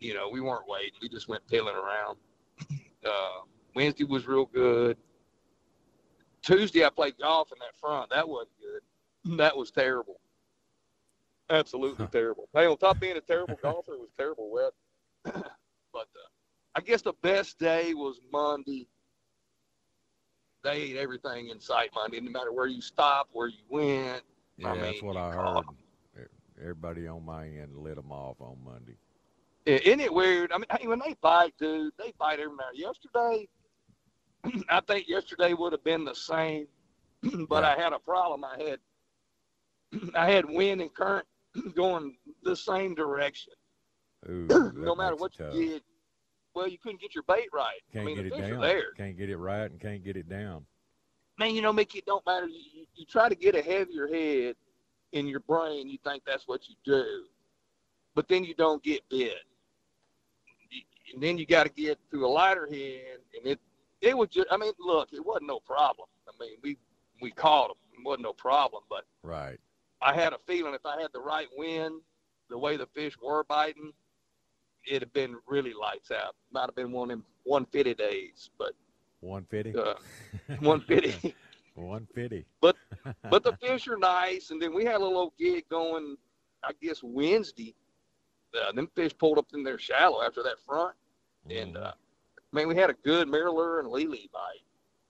[0.00, 0.98] You know, we weren't waiting.
[1.00, 2.16] We just went piddling around.
[3.06, 3.42] Uh,
[3.76, 4.96] Wednesday was real good.
[6.42, 8.10] Tuesday I played golf in that front.
[8.10, 9.38] That wasn't good.
[9.38, 10.18] That was terrible.
[11.50, 12.48] Absolutely terrible.
[12.52, 14.72] Hey, on top of being a terrible golfer, it was terrible wet.
[15.24, 16.28] but uh,
[16.74, 18.88] I guess the best day was Monday.
[20.64, 24.22] They ate everything in sight Monday, no matter where you stopped, where you went.
[24.56, 25.76] Yeah, I that's what I caught heard.
[26.60, 28.96] Everybody on my end lit them off on Monday.
[29.66, 30.52] Isn't it weird?
[30.52, 32.70] I mean, hey, when they bite, dude, they bite every now.
[32.74, 33.48] Yesterday,
[34.68, 36.66] I think yesterday would have been the same,
[37.48, 38.44] but I had a problem.
[38.44, 38.78] I had
[40.14, 41.26] I had wind and current
[41.74, 43.52] going the same direction.
[44.28, 45.54] Ooh, no matter what tough.
[45.54, 45.82] you did,
[46.54, 47.80] well, you couldn't get your bait right.
[47.92, 48.60] Can't I mean, get it down.
[48.60, 48.92] there.
[48.96, 50.64] Can't get it right and can't get it down.
[51.38, 52.46] man, you know, Mickey, it don't matter.
[52.46, 54.56] You, you, you try to get a heavier head
[55.12, 55.88] in your brain.
[55.88, 57.24] You think that's what you do,
[58.14, 59.34] but then you don't get bit.
[61.12, 63.60] and then you got to get through a lighter head, and it
[64.00, 64.46] it was just.
[64.50, 66.08] I mean, look, it wasn't no problem.
[66.28, 66.76] I mean, we
[67.20, 67.76] we caught them.
[67.98, 69.58] It wasn't no problem, but Right.
[70.02, 72.00] I had a feeling if I had the right wind,
[72.48, 73.92] the way the fish were biting,
[74.86, 76.34] it'd have been really lights out.
[76.52, 78.72] Might have been one of them 150 days, but
[79.20, 79.78] 150.
[79.78, 79.94] uh,
[80.60, 81.34] 150.
[81.86, 82.44] 150.
[82.60, 82.76] but
[83.30, 84.50] but the fish are nice.
[84.50, 86.16] And then we had a little gig going,
[86.64, 87.74] I guess Wednesday.
[88.60, 90.96] Uh, them fish pulled up in there shallow after that front,
[91.48, 91.82] and Mhm.
[91.86, 91.92] uh,
[92.52, 94.62] man, we had a good MirrOlure and lily bite.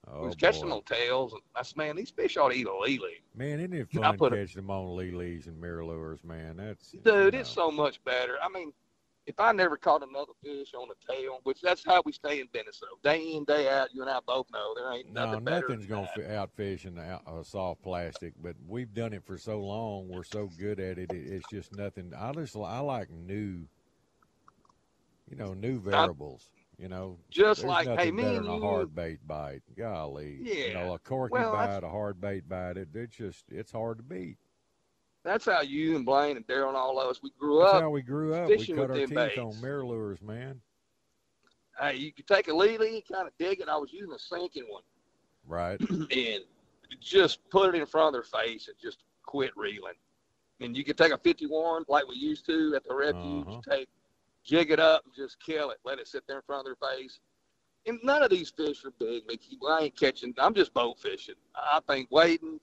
[0.08, 0.76] oh, we was catching boy.
[0.76, 3.22] on tails, and I said, man, these fish ought to eat a lily.
[3.34, 6.56] Man, isn't it fun catching them on lilies and MirrOlures, man?
[6.58, 8.36] That's Dude, you it's so much better.
[8.42, 8.72] I mean,
[9.30, 12.48] if I never caught another fish on a tail, which that's how we stay in
[12.52, 15.60] though, day in, day out, you and I both know there ain't No, nothing better.
[15.60, 16.48] No, nothing's gonna that.
[16.48, 20.08] fi- outfish in out, uh, soft plastic, but we've done it for so long.
[20.08, 21.12] We're so good at it.
[21.12, 22.12] it it's just nothing.
[22.12, 23.68] I just I like new,
[25.30, 26.50] you know, new variables.
[26.76, 29.62] You know, Just like, hey, me better and than a hard bait bite.
[29.76, 30.72] Golly, you Yeah.
[30.72, 32.78] know, a corky Well, bite, a hard bait bite.
[32.78, 34.38] It, it's just it's hard to beat.
[35.24, 37.82] That's how you and Blaien and Daryl and all of us we grew That's up.
[37.82, 38.48] how we grew up.
[38.48, 39.60] We fishing cut with our them teeth on baits.
[39.62, 40.60] MirrOlures, man.
[41.78, 43.68] Hey, you could take a lily, kind of dig it.
[43.68, 44.82] I was using a sinking one,
[45.46, 45.80] Right.
[45.90, 46.44] and
[47.00, 49.94] just put it in front of their face and just quit reeling.
[50.60, 53.60] And you could take a 51 like we used to at the refuge, Uh-huh.
[53.76, 53.88] take,
[54.44, 55.78] jig it up and just kill it.
[55.84, 57.20] Let it sit there in front of their face.
[57.86, 59.56] And none of these fish are big, Mickey.
[59.66, 60.34] I ain't catching.
[60.36, 61.36] I'm just boat fishing.
[61.54, 62.60] I think waiting.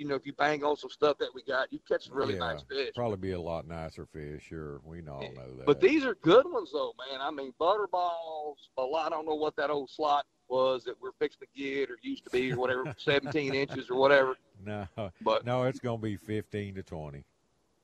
[0.00, 2.32] You know, if you bang on some stuff that we got, you catch some really
[2.32, 2.92] yeah, nice fish.
[2.94, 4.44] Probably be a lot nicer fish.
[4.48, 5.66] Sure, we all know eh, that.
[5.66, 7.20] But these are good ones, though, man.
[7.20, 8.54] I mean, butterballs.
[8.78, 9.06] A lot.
[9.06, 12.24] I don't know what that old slot was that we're fixing to get or used
[12.24, 14.86] to be or whatever, 17 inches or whatever, no,
[15.20, 17.24] but no, it's gonna be fifteen to twenty.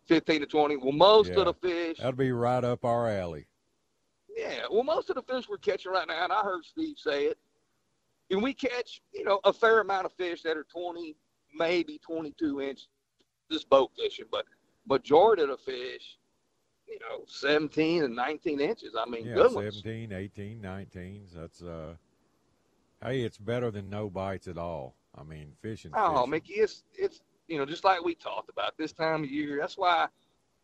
[0.07, 0.77] 15 to 20.
[0.79, 1.41] Well, most Yeah.
[1.41, 3.47] of the fish, That'll be right up our alley.
[4.37, 4.63] yeah.
[4.71, 7.39] Well, most of the fish we're catching right now, and I heard Steve say it,
[8.31, 11.15] and we catch, you know, a fair amount of fish that are 20,
[11.57, 12.89] maybe 22 inches.
[13.49, 14.45] This boat fishing, but
[14.89, 16.19] majority of the fish,
[16.89, 18.95] you know, 17 and 19 inches.
[18.99, 19.77] I mean, Yeah, good ones.
[19.77, 21.27] 17, 18, 19.
[21.35, 21.95] That's uh,
[23.05, 24.97] hey, it's better than no bites at all.
[25.17, 25.93] I mean, fishing.
[25.95, 26.31] Oh, fishing.
[26.31, 29.59] Mickey, it's it's you know just like we talked about this time of year.
[29.61, 30.09] That's why,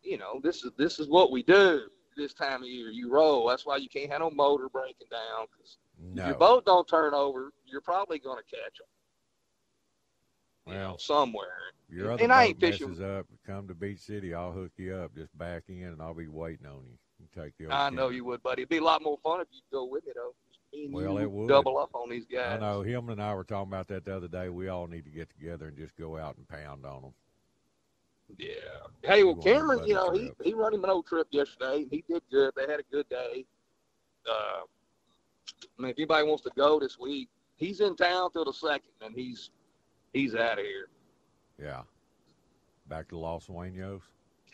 [0.03, 1.83] you know, this is this is what we do
[2.17, 2.91] this time of year.
[2.91, 3.49] You roll.
[3.49, 6.23] That's why you can't have no motor breaking down because no.
[6.23, 8.87] if your boat don't turn over, you're probably going to catch them.
[10.67, 11.59] You know, Well, somewhere.
[11.89, 13.27] your other and I ain't fishing- messes up.
[13.45, 15.15] Come to Beach City, I'll hook you up.
[15.15, 16.99] Just back in, and I'll be waiting on you.
[17.19, 17.69] You take the.
[17.73, 18.63] I know you would, buddy.
[18.63, 20.35] It'd be a lot more fun if you'd go with me though.
[20.91, 21.49] Well, you it would.
[21.49, 22.57] double up on these guys.
[22.57, 24.49] I know him and I were talking about that the other day.
[24.49, 27.15] We all need to get together and just go out and pound on them.
[28.39, 28.49] Yeah.
[29.03, 31.87] Hey, well, Cameron, you know, he, he run him an old trip yesterday.
[31.91, 32.55] He did good.
[32.57, 33.45] They had a good day.
[34.27, 34.63] Uh,
[35.79, 38.93] I mean, if anybody wants to go this week, he's in town till the second,
[39.03, 39.51] and he's
[40.13, 40.89] he's out of here.
[41.61, 41.83] Yeah.
[42.89, 44.01] Back to Los Sueños.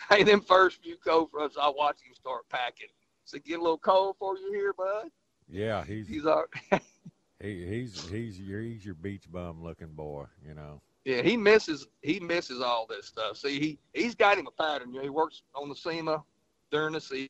[0.08, 2.86] Hey, them first few cold fronts, I watched him start packing.
[3.24, 5.10] So get a little cold for you here, bud.
[5.50, 6.44] Yeah, he's He's all,
[7.42, 10.26] he, he's he's your he's your beach bum looking boy.
[10.46, 10.80] You know.
[11.04, 13.38] yeah, he misses he misses all this stuff.
[13.38, 14.90] See, he he's got him a pattern.
[14.92, 16.22] You know, he works on the SEMA
[16.70, 17.28] during the season.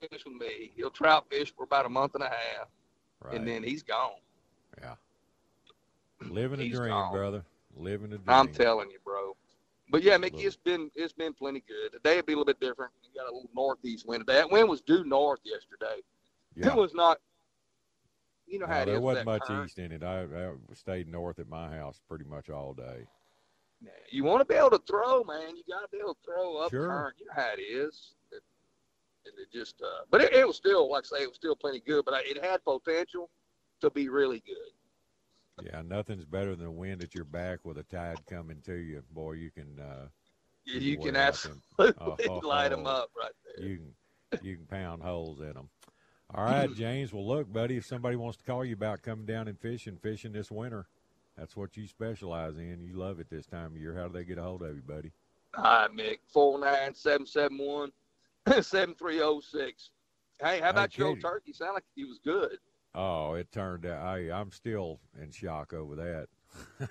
[0.00, 0.72] Fish with me.
[0.74, 2.68] He'll trout fish for about a month and a half,
[3.22, 3.34] Right.
[3.34, 4.12] and then he's gone.
[4.80, 4.94] yeah.
[6.30, 7.12] Living a dream, gone.
[7.12, 7.44] brother.
[7.76, 8.24] Living a dream.
[8.28, 9.36] I'm telling you, bro.
[9.90, 10.46] But yeah, Mickey, Look.
[10.46, 11.92] it's been it's been plenty good.
[11.92, 12.92] Today will be a little bit different.
[13.02, 14.38] We got a little northeast wind today.
[14.38, 16.00] That wind was due north yesterday.
[16.56, 16.68] Yeah.
[16.68, 17.18] It was not.
[18.46, 19.66] You know No, how it there wasn't much current.
[19.70, 20.02] east in it.
[20.02, 23.06] I, I stayed north at my house pretty much all day.
[24.10, 25.56] You want to be able to throw, man.
[25.56, 26.86] You got to be able to throw up Sure.
[26.88, 27.14] current.
[27.18, 28.12] You know how it is.
[28.32, 28.42] It,
[29.26, 31.56] and it just, uh, but it, it was still, like I say, it was still
[31.56, 32.04] plenty good.
[32.04, 33.28] But I, it had potential
[33.80, 34.72] to be really good.
[35.62, 39.02] Yeah, nothing's better than a wind at your back with a tide coming to you.
[39.12, 40.08] Boy, you can uh,
[40.64, 41.94] You, you can absolutely them.
[42.00, 42.90] Oh, light them oh.
[42.90, 43.66] up right there.
[43.66, 43.94] you can
[44.42, 45.68] you can pound holes in them.
[46.34, 47.12] All right, James.
[47.12, 50.32] Well, look, buddy, if somebody wants to call you about coming down and fishing, fishing
[50.32, 50.86] this winter,
[51.36, 52.82] that's what you specialize in.
[52.82, 53.94] You love it this time of year.
[53.94, 55.12] How do they get a hold of you, buddy?
[55.56, 56.18] All right, Mick.
[56.26, 57.92] Four nine seven seven one
[58.62, 59.90] seven three zero six.
[60.42, 61.52] Hey, how about your old turkey?
[61.52, 62.58] Sound like he was good.
[62.94, 64.04] Oh, it turned out.
[64.06, 66.28] I I'm still in shock over that.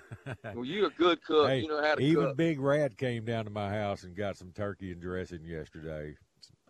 [0.54, 1.48] Well, you're a good cook.
[1.48, 2.36] Hey, you know how to Even cook.
[2.36, 6.14] Big Rat came down to my house and got some turkey and dressing yesterday.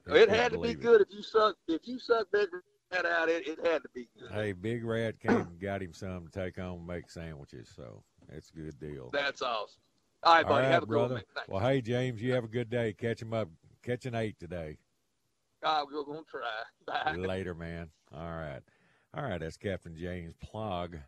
[0.08, 0.80] He It had to be it.
[0.80, 1.56] good if you suck.
[1.66, 2.48] If you suck big
[2.92, 4.30] rat out, it it had to be good.
[4.30, 8.02] Hey, Big Rat came and got him some to take home and make sandwiches, so
[8.32, 9.10] it's a good deal.
[9.12, 9.80] That's awesome.
[10.22, 10.62] All right, buddy.
[10.64, 11.14] right, have a good brother.
[11.14, 11.24] one.
[11.34, 11.48] Thanks.
[11.48, 12.92] Well, hey, James, you have a good day.
[12.92, 13.48] Catch him up.
[13.82, 14.78] Catch an eight today.
[15.64, 16.42] I'm gonna try.
[16.86, 17.16] Bye.
[17.16, 17.90] Later, man.
[18.14, 18.60] All right.
[19.16, 21.02] All right, that's Captain James Plaag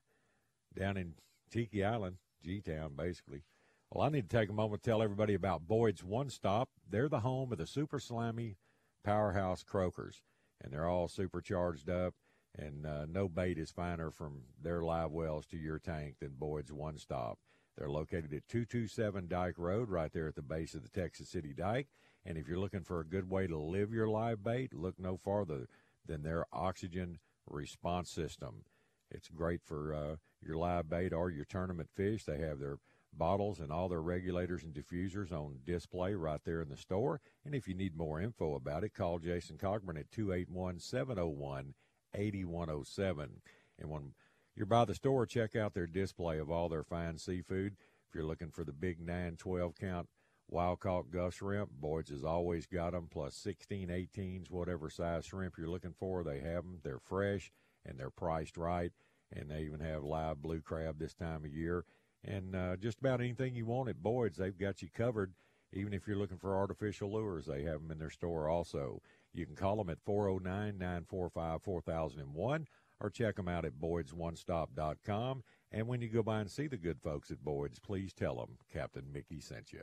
[0.79, 1.15] down in
[1.51, 3.43] Tiki Island, G Town, basically.
[3.91, 6.69] Well, I need to take a moment to tell everybody about Boyd's One Stop.
[6.89, 8.59] They're the home of the super slimy
[9.03, 10.23] powerhouse croakers,
[10.63, 12.15] and they're all supercharged up.
[12.57, 16.73] And uh, no bait is finer from their live wells to your tank than Boyd's
[16.73, 17.41] One Stop.
[17.77, 21.53] They're located at 227 Dike Road, right there at the base of the Texas City
[21.53, 21.89] Dike.
[22.25, 25.17] And if you're looking for a good way to live your live bait, look no
[25.17, 25.67] farther
[26.07, 28.65] than their oxygen response system.
[29.11, 32.25] It's great for uh, your live bait or your tournament fish.
[32.25, 32.79] They have their
[33.13, 37.21] bottles and all their regulators and diffusers on display right there in the store.
[37.45, 41.75] And if you need more info about it, call Jason Cogburn at 281 701
[42.15, 43.31] 8107.
[43.79, 44.13] And when
[44.55, 47.77] you're by the store, check out their display of all their fine seafood.
[48.09, 50.09] If you're looking for the big 9 12 count
[50.49, 55.59] wild caught Gulf shrimp, Boyd's has always got them, plus 16, 18s, whatever size shrimp
[55.59, 56.79] you're looking for, they have them.
[56.83, 57.53] They're fresh
[57.85, 58.93] and they're priced right.
[59.33, 61.85] And they even have live blue crab this time of year.
[62.25, 65.35] And uh, just about anything you want at Boyd's, they've got you covered.
[65.73, 69.03] Even if you're looking for artificial lures, they have them in their store also.
[69.33, 72.67] You can call them at 409 945 4001
[73.01, 75.43] or check them out at boydsonestop.com.
[75.73, 78.59] And when you go by and see the good folks at Boyd's, please tell them
[78.73, 79.83] Captain Mickey sent you.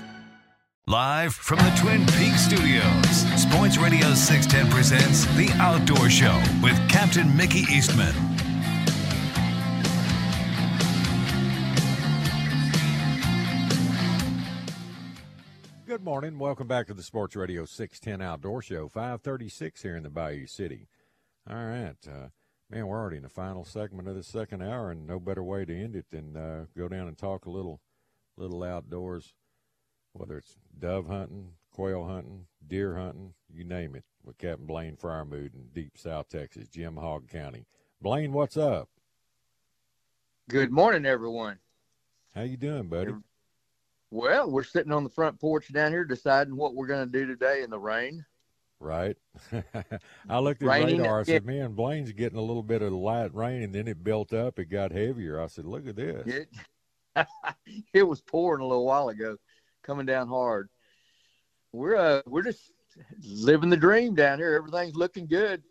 [0.91, 7.33] Live from the Twin Peaks studios, Sports Radio 610 presents The Outdoor Show with Captain
[7.37, 8.13] Mickey Eastman.
[15.87, 16.37] Good morning.
[16.37, 20.89] Welcome back to the Sports Radio 610 Outdoor Show, 536 here in the Bayou City.
[21.49, 21.95] All right.
[22.05, 22.27] Uh,
[22.69, 25.63] man, we're already in the final segment of the second hour, and no better way
[25.63, 27.79] to end it than uh, go down and talk a little,
[28.35, 29.35] little outdoors,
[30.11, 35.53] whether it's dove hunting, quail hunting, deer hunting, you name it, with Captain Blaien Friermood
[35.53, 37.65] in deep South Texas, Jim Hogg County.
[38.03, 38.89] Blaien, what's up?
[40.49, 41.59] Good morning, everyone.
[42.33, 43.13] How you doing, buddy?
[44.09, 47.27] Well, we're sitting on the front porch down here deciding what we're going to do
[47.27, 48.25] today in the rain.
[48.79, 49.15] Right.
[50.29, 51.19] I looked at Raining radar.
[51.19, 51.45] I said.
[51.45, 54.57] "Man, Blaien's getting a little bit of light rain, and then it built up.
[54.57, 56.49] It got heavier." I said, "Look at this." It,
[57.93, 59.37] it was pouring a little while ago,
[59.83, 60.69] coming down hard.
[61.71, 62.71] We're uh, we're just
[63.23, 64.55] living the dream down here.
[64.55, 65.63] Everything's looking good.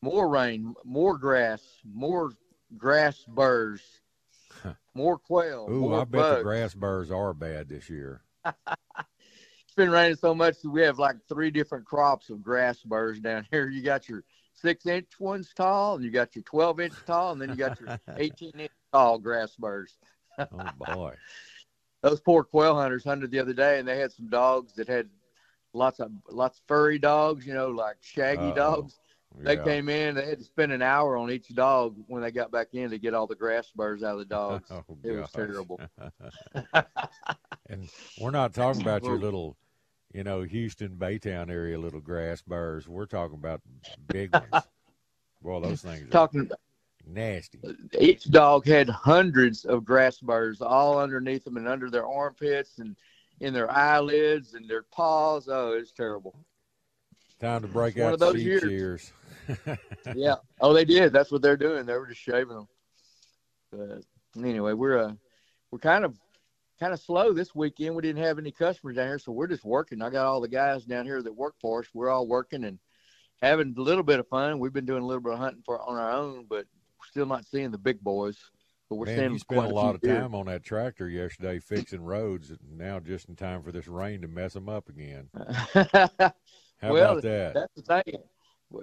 [0.00, 2.32] More rain, more grass, more
[2.76, 3.82] grass burrs,
[4.94, 6.36] more quail, Ooh, more I bet bugs.
[6.38, 8.22] the grass burrs are bad this year.
[8.44, 13.20] it's been raining so much that we have like three different crops of grass burrs
[13.20, 13.68] down here.
[13.68, 17.40] You got your six inch ones tall, and you got your twelve inch tall, and
[17.40, 19.96] then you got your eighteen inch tall grass burrs.
[20.38, 20.46] Oh
[20.78, 21.14] boy.
[22.02, 25.08] Those poor quail hunters hunted the other day, and they had some dogs that had
[25.72, 28.54] lots of lots of furry dogs, you know, like shaggy Uh-oh.
[28.54, 28.98] dogs.
[29.38, 29.64] They Yeah.
[29.64, 30.14] came in.
[30.16, 32.98] They had to spend an hour on each dog when they got back in to
[32.98, 34.68] get all the grass burrs out of the dogs.
[34.70, 35.80] Oh, it was terrible.
[37.68, 39.56] and we're not talking about your little,
[40.12, 42.86] you know, Houston Baytown area little grass burrs.
[42.88, 43.62] We're talking about
[44.08, 44.68] big ones.
[45.42, 46.50] Well, those things are Talking
[47.06, 47.60] nasty.
[47.98, 52.96] each dog had hundreds of grass burrs all underneath them and under their armpits and
[53.40, 55.48] in their eyelids and their paws.
[55.48, 56.34] Oh, it's terrible.
[57.40, 58.62] Time to break out those sheep years.
[58.62, 59.12] shears.
[60.14, 60.36] yeah.
[60.60, 61.12] Oh, they did.
[61.12, 61.84] That's what they're doing.
[61.84, 62.68] They were just shaving them.
[63.72, 64.04] But
[64.44, 65.12] anyway, we're uh,
[65.70, 66.16] we're kind of
[66.78, 67.96] kind of slow this weekend.
[67.96, 70.02] We didn't have any customers down here, so we're just working.
[70.02, 71.86] I got all the guys down here that work for us.
[71.92, 72.78] We're all working and
[73.40, 74.60] having a little bit of fun.
[74.60, 76.66] We've been doing a little bit of hunting for on our own, but
[77.08, 78.38] still not seeing the big boys.
[78.88, 81.58] But we're Man, seeing you spent quite a lot of time on that tractor yesterday
[81.60, 82.52] fixing roads.
[82.70, 85.30] Now, just in time for this rain to mess them up again.
[85.72, 87.54] How well, about that?
[87.54, 88.22] That's the thing.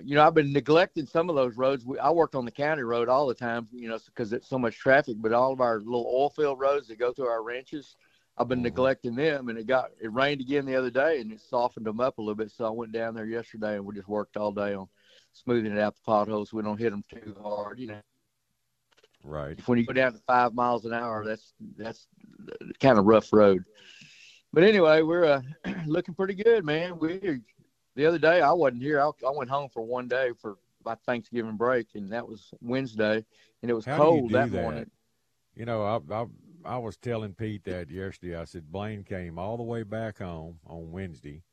[0.03, 1.85] You know, I've been neglecting some of those roads.
[1.85, 4.57] We, I work on the county road all the time, you know, because it's so
[4.57, 5.17] much traffic.
[5.19, 7.95] But all of our little oil field roads that go through our ranches,
[8.35, 8.63] I've been mm-hmm.
[8.63, 9.49] neglecting them.
[9.49, 12.21] And it got it rained again the other day, and it softened them up a
[12.21, 12.49] little bit.
[12.49, 14.87] So I went down there yesterday, and we just worked all day on
[15.33, 16.49] smoothing it out the potholes.
[16.49, 18.01] So we don't hit them too hard, you know.
[19.23, 19.59] Right.
[19.67, 22.07] When you go down to five miles an hour, that's that's
[22.79, 23.63] kind of rough road.
[24.53, 25.41] But anyway, we're uh,
[25.85, 26.97] looking pretty good, man.
[26.97, 27.41] We
[27.95, 29.01] the other day I wasn't here.
[29.01, 33.25] I, I went home for one day for my Thanksgiving break, and that was Wednesday,
[33.61, 34.61] and it was How do cold do that, that?
[34.61, 34.91] morning.
[35.55, 36.25] You know, I, I
[36.65, 38.35] I was telling Pete that yesterday.
[38.35, 41.43] I said Blaien came all the way back home on Wednesday,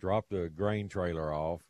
[0.00, 1.62] dropped the grain trailer off,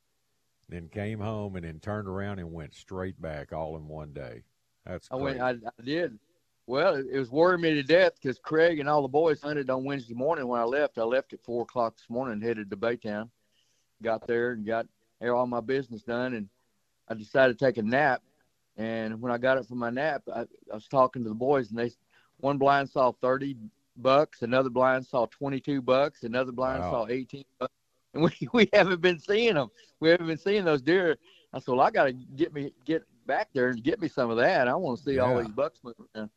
[0.68, 4.43] then came home and then turned around and went straight back all in one day.
[4.87, 5.41] That's I went.
[5.41, 6.18] I, I did.
[6.66, 9.70] Well, it, it was worrying me to death because Craig and all the boys hunted
[9.70, 10.47] on Wednesday morning.
[10.49, 13.30] When I left, I left at four o'clock this morning, and headed to Baytown.
[14.03, 14.87] Got there and got
[15.22, 16.49] all my business done, and
[17.09, 18.22] I decided to take a nap.
[18.76, 21.70] And when I got up from my nap, I, I was talking to the boys,
[21.70, 21.91] and they
[22.39, 23.57] one blind saw thirty
[23.97, 26.91] bucks, another blind saw twenty-two bucks, another blind Wow.
[26.91, 27.72] saw eighteen bucks,
[28.12, 29.70] and we we haven't been seeing them.
[30.01, 31.16] We haven't been seeing those deer.
[31.53, 34.31] I said, well, I got to get me get back there and get me some
[34.31, 34.68] of that.
[34.68, 36.31] I want to see all these bucks moving.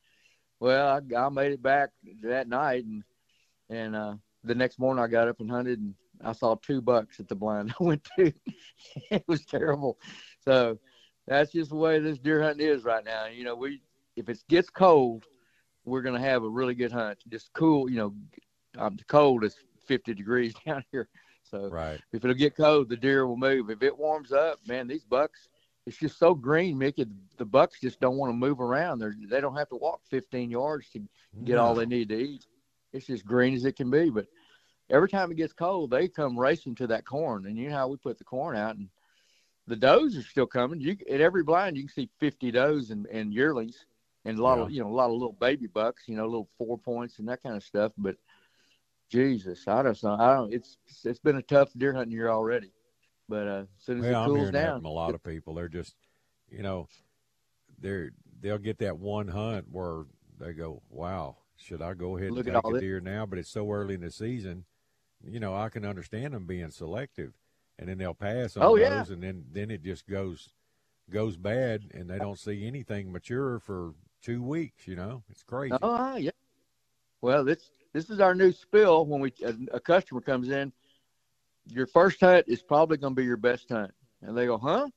[0.59, 3.03] Well, I, I made it back that night, and
[3.69, 7.19] and uh, the next morning I got up and hunted, and I saw two bucks
[7.19, 7.73] at the blind.
[7.79, 8.33] I went to.
[9.11, 9.97] it was terrible.
[10.43, 10.79] So
[11.27, 13.27] that's just the way this deer hunting is right now.
[13.27, 13.81] You know, we
[14.15, 15.25] if it gets cold,
[15.85, 17.19] we're gonna have a really good hunt.
[17.29, 18.13] Just cool, you know.
[18.77, 19.55] Um, the cold is
[19.87, 21.09] 50 degrees down here,
[21.43, 21.99] so right.
[22.13, 23.69] if it'll get cold, the deer will move.
[23.69, 25.49] If it warms up, man, these bucks,
[25.85, 27.05] it's just so green, Mickey.
[27.37, 28.99] The bucks just don't want to move around.
[28.99, 31.01] They they don't have to walk 15 yards to
[31.43, 32.45] get all they need to eat.
[32.93, 34.09] It's just green as it can be.
[34.09, 34.27] But
[34.89, 37.45] every time it gets cold, they come racing to that corn.
[37.45, 38.89] And you know how we put the corn out, and
[39.67, 40.81] the does are still coming.
[40.81, 43.85] You at every blind, you can see 50 does and, and yearlings,
[44.25, 46.49] and a lot of you know a lot of little baby bucks, you know, little
[46.57, 47.93] four points and that kind of stuff.
[47.97, 48.15] But
[49.09, 50.17] Jesus, I don't know.
[50.19, 50.53] I don't.
[50.53, 52.71] It's it's been a tough deer hunting year already.
[53.29, 55.13] But uh, as soon as Well, it I'm cools hearing that down, from a lot
[55.13, 55.53] of people.
[55.53, 55.95] They're just,
[56.49, 56.87] you know,
[57.79, 58.11] they're
[58.41, 60.05] they'll get that one hunt where
[60.39, 63.27] they go, "Wow, should I go ahead and Look at take a this." deer now?"
[63.27, 64.65] But it's so early in the season.
[65.23, 67.33] You know, I can understand them being selective,
[67.77, 69.13] and then they'll pass on Oh, those, yeah.
[69.13, 70.49] and then then it just goes
[71.11, 74.87] goes bad, and they don't see anything mature for two weeks.
[74.87, 75.73] You know, it's crazy.
[75.73, 76.31] Oh, ah, yeah.
[77.21, 79.05] Well, this this is our new spill.
[79.05, 80.71] When we a, a customer comes in,
[81.71, 83.91] your first hunt is probably going to be your best hunt,
[84.21, 84.87] and they go, "Huh?"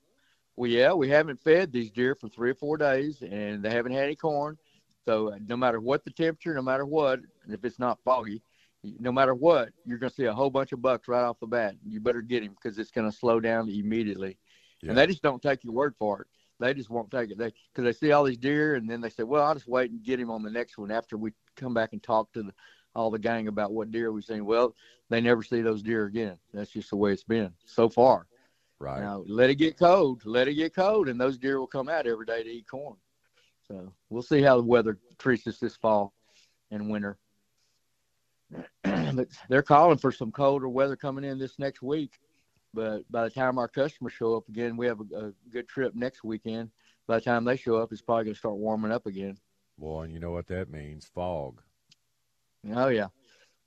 [0.57, 3.93] Well, yeah, we haven't fed these deer for three or four days, and they haven't
[3.93, 4.59] had any corn.
[5.07, 8.43] So uh, no matter what the temperature, no matter what, and if it's not foggy,
[8.85, 11.47] no matter what, you're going to see a whole bunch of bucks right off the
[11.47, 11.77] bat.
[11.87, 14.39] You better get him because it's going to slow down immediately.
[14.83, 16.27] And they just don't take your word for it.
[16.59, 17.39] They just won't take it.
[17.39, 19.91] They because they see all these deer, and then they say, "Well, I'll just wait
[19.91, 22.53] and get him on the next one after we come back and talk to the,
[22.95, 24.75] all the gang about what deer we've seen." Well,
[25.09, 26.39] they never see those deer again.
[26.53, 28.27] That's just the way it's been so far.
[28.79, 29.01] Right.
[29.01, 30.23] Now let it get cold.
[30.25, 32.97] Let it get cold, and those deer will come out every day to eat corn.
[33.69, 36.13] So we'll see how the weather treats us this fall
[36.71, 37.19] and winter.
[38.83, 42.19] but they're calling for some colder weather coming in this next week.
[42.75, 45.95] But by the time our customers show up again, we have a, a good trip
[45.95, 46.71] next weekend.
[47.07, 49.37] By the time they show up, it's probably going to start warming up again.
[49.79, 51.11] Boy, and you know what that means?
[51.15, 51.61] Fog.
[52.71, 53.09] Oh yeah,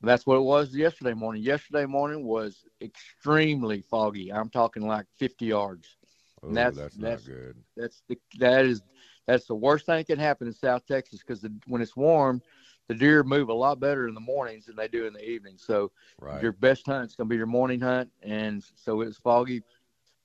[0.01, 1.43] that's what it was yesterday morning.
[1.43, 4.31] Yesterday morning was extremely foggy.
[4.31, 5.97] I'm talking like 50 yards.
[6.43, 7.55] Oh, that's that's, that's not good.
[7.75, 8.81] that's the that is
[9.27, 12.41] that's the worst thing that can happen in South Texas because when it's warm,
[12.87, 15.63] the deer move a lot better in the mornings than they do in the evenings.
[15.65, 16.41] So Right.
[16.41, 19.63] your best hunt's gonna be your morning hunt, and so it was foggy.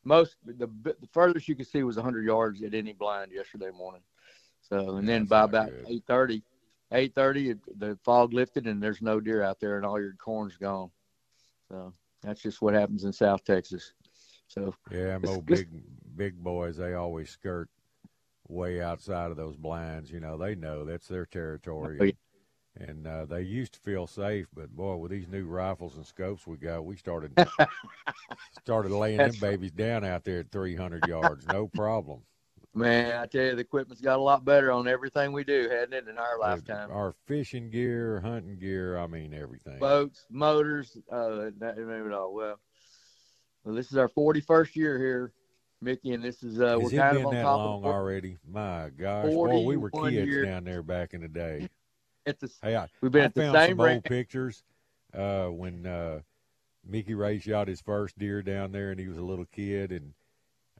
[0.04, 4.02] Most the the furthest you could see was 100 yards at any blind yesterday morning.
[4.60, 6.42] So and then by about 8:30,
[6.93, 10.91] 8:30 the fog lifted and there's no deer out there and all your corn's gone.
[11.68, 13.93] So that's just what happens in South Texas.
[14.49, 15.68] So Yeah, them old big
[16.16, 17.68] big boys, they always skirt
[18.49, 20.11] way outside of those blinds.
[20.11, 22.01] You know, they know that's their territory.
[22.01, 22.12] Oh, yeah.
[22.76, 26.47] And uh, they used to feel safe, but boy, with these new rifles and scopes
[26.47, 27.32] we got, we started
[28.53, 29.51] started laying them That's right.
[29.51, 32.22] babies down out there at 300 yards, no problem.
[32.72, 35.92] Man, I tell you, the equipment's got a lot better on everything we do, hadn't
[35.92, 36.90] it, in our lifetime?
[36.92, 39.80] Our fishing gear, hunting gear, I mean everything.
[39.80, 42.32] Boats, motors, uh, it all.
[42.32, 42.60] Well,
[43.64, 45.32] well, this is our 41st year here,
[45.80, 47.90] Mickey, and this is uh, Has we're kind been of on that top long of
[47.90, 48.38] already?
[48.48, 50.46] My gosh, boy, we were kids years.
[50.46, 51.68] down there back in the day.
[52.24, 52.48] at the.
[52.62, 53.96] Hey, I, We've been I at the found same some ranch.
[53.96, 54.62] old pictures
[55.12, 56.20] uh, when uh,
[56.86, 60.12] Mickey Ray shot his first deer down there, and he was a little kid, and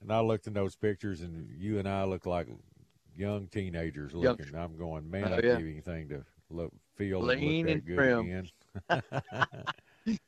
[0.01, 2.49] and I looked in those pictures, and you and I look like
[3.17, 4.55] young teenagers Young- looking.
[4.55, 5.59] I'm going, man, Oh, I'd yeah.
[5.59, 8.25] give anything to look, feel Lean and and look that trim.
[8.89, 9.69] good again.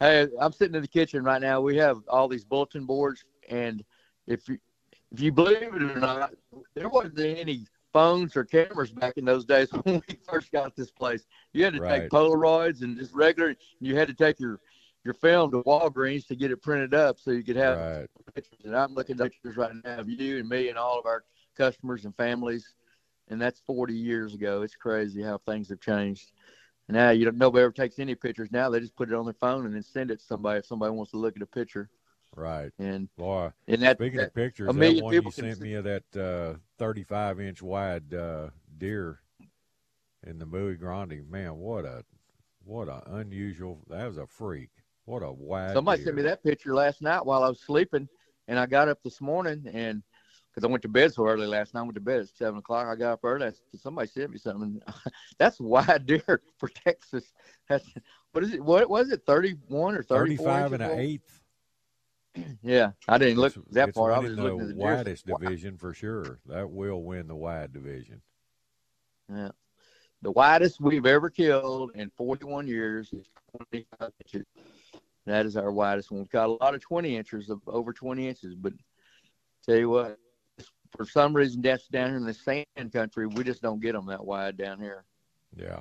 [0.00, 1.60] Hey, I'm sitting in the kitchen right now.
[1.60, 3.84] We have all these bulletin boards, and
[4.28, 4.56] if you
[5.10, 6.34] if you believe it or not,
[6.74, 10.92] there wasn't any phones or cameras back in those days when we first got this
[10.92, 11.26] place.
[11.52, 12.02] You had to Right.
[12.02, 13.56] take Polaroids and just regular.
[13.80, 14.60] You had to take your
[15.04, 18.06] your film to Walgreens to get it printed up so you could have right.
[18.34, 18.58] pictures.
[18.64, 21.24] And I'm looking at pictures right now of you and me and all of our
[21.56, 22.74] customers and families,
[23.28, 24.62] and that's 40 years ago.
[24.62, 26.32] It's crazy how things have changed.
[26.88, 28.70] Now you don't nobody ever takes any pictures now.
[28.70, 30.92] They just put it on their phone and then send it to somebody if somebody
[30.92, 31.90] wants to look at a picture.
[32.34, 32.70] Right.
[32.78, 35.74] And Boy, and that, speaking that- of pictures, a that one you sent see- me
[35.74, 39.20] of that uh, 35 inch wide uh, deer
[40.26, 42.04] in the Muy Grande, man, what a
[42.64, 43.84] what a unusual.
[43.88, 44.70] That was a freak.
[45.08, 45.72] What a wide.
[45.72, 46.04] Somebody deer.
[46.08, 48.06] sent me that picture last night while I was sleeping,
[48.46, 50.02] and I got up this morning and
[50.50, 51.80] because I went to bed so early last night.
[51.80, 52.86] I went to bed at seven o'clock.
[52.86, 53.46] I got up early.
[53.46, 54.82] I Somebody sent me something.
[55.38, 57.32] That's wide deer for Texas.
[57.70, 57.86] That's
[58.32, 58.62] what is it?
[58.62, 59.22] What was it?
[59.24, 61.40] Thirty-one or 35 and an eighth.
[62.62, 64.12] Yeah, I didn't look It's- that far.
[64.12, 64.82] I was looking at the deer.
[64.82, 66.38] widest division for sure.
[66.46, 68.20] That will win the wide division.
[69.34, 69.48] Yeah.
[70.22, 73.26] The widest we've ever killed in 41 years is
[73.70, 74.46] 25 inches.
[75.28, 76.20] That is our widest one.
[76.20, 78.72] We've got a lot of 20 inches of over 20 inches, but
[79.64, 80.16] tell you what,
[80.96, 83.26] for some reason, that's down here in the sand country.
[83.26, 85.04] We just don't get them that wide down here.
[85.54, 85.80] Yeah.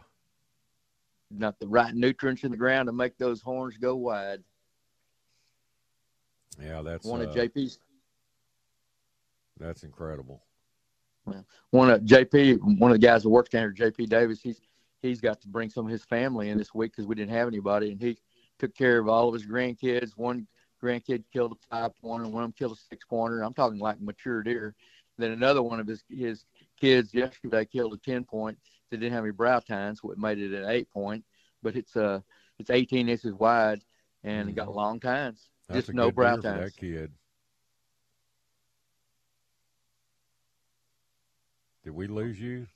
[1.31, 4.43] Not the right nutrients in the ground to make those horns go wide.
[6.61, 7.79] Yeah, that's One uh, of JP's,
[9.57, 10.43] that's incredible.
[11.69, 14.41] one of JP, one of the guys that works down here, JP Davis.
[14.41, 14.59] He's
[15.01, 17.47] he's got to bring some of his family in this week because we didn't have
[17.47, 18.17] anybody, and he
[18.59, 20.11] took care of all of his grandkids.
[20.15, 20.47] One
[20.83, 23.41] grandkid killed a five pointer, one of them killed a six pointer.
[23.43, 24.75] I'm talking like mature deer.
[25.17, 26.45] Then another one of his his
[26.79, 28.57] kids yesterday killed a ten point.
[28.89, 31.23] They didn't have any brow tines, what made it an eight point,
[31.63, 32.21] but it's uh
[32.59, 33.83] it's 18 inches wide
[34.23, 35.39] and it got long tines.
[35.39, 35.73] Mm-hmm.
[35.73, 36.73] That's Just a no good brow deer for tines.
[36.73, 37.11] that kid.
[41.83, 42.67] Did we lose you?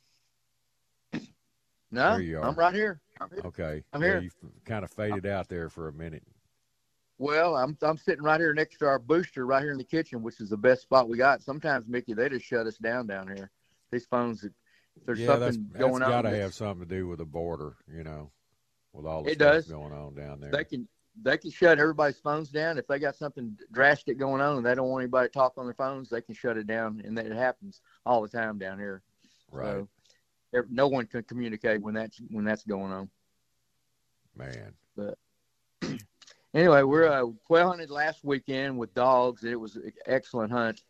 [1.92, 2.42] No, you.
[2.42, 3.02] I'm right here.
[3.22, 3.42] I'm here.
[3.46, 3.84] Okay.
[3.94, 4.20] I'm Yeah, here.
[4.22, 4.32] you
[4.66, 6.24] kind of faded out there for a minute.
[7.18, 10.24] Well, I'm I'm sitting right here next to our booster right here in the kitchen,
[10.24, 11.44] which is the best spot we got.
[11.44, 13.52] Sometimes Mickey, they just shut us down down here.
[13.92, 14.52] These phones, if
[15.06, 16.32] there's yeah, that's, something that's going got on.
[16.32, 18.32] to have something to do with the border, you know,
[18.92, 19.68] with all the It stuff does.
[19.68, 20.50] going on down there.
[20.52, 20.88] They can
[21.22, 24.74] they can shut everybody's phones down if they got something drastic going on and they
[24.74, 26.10] don't want anybody to talk on their phones.
[26.10, 29.04] They can shut it down, and that it happens all the time down here.
[29.52, 29.66] Right.
[29.66, 29.90] So,
[30.70, 33.10] no one can communicate when that's when that's going on.
[34.36, 34.74] Man.
[34.96, 35.18] But
[36.54, 39.44] anyway, we're uh, quail hunted last weekend with dogs.
[39.44, 40.82] It was an excellent hunt,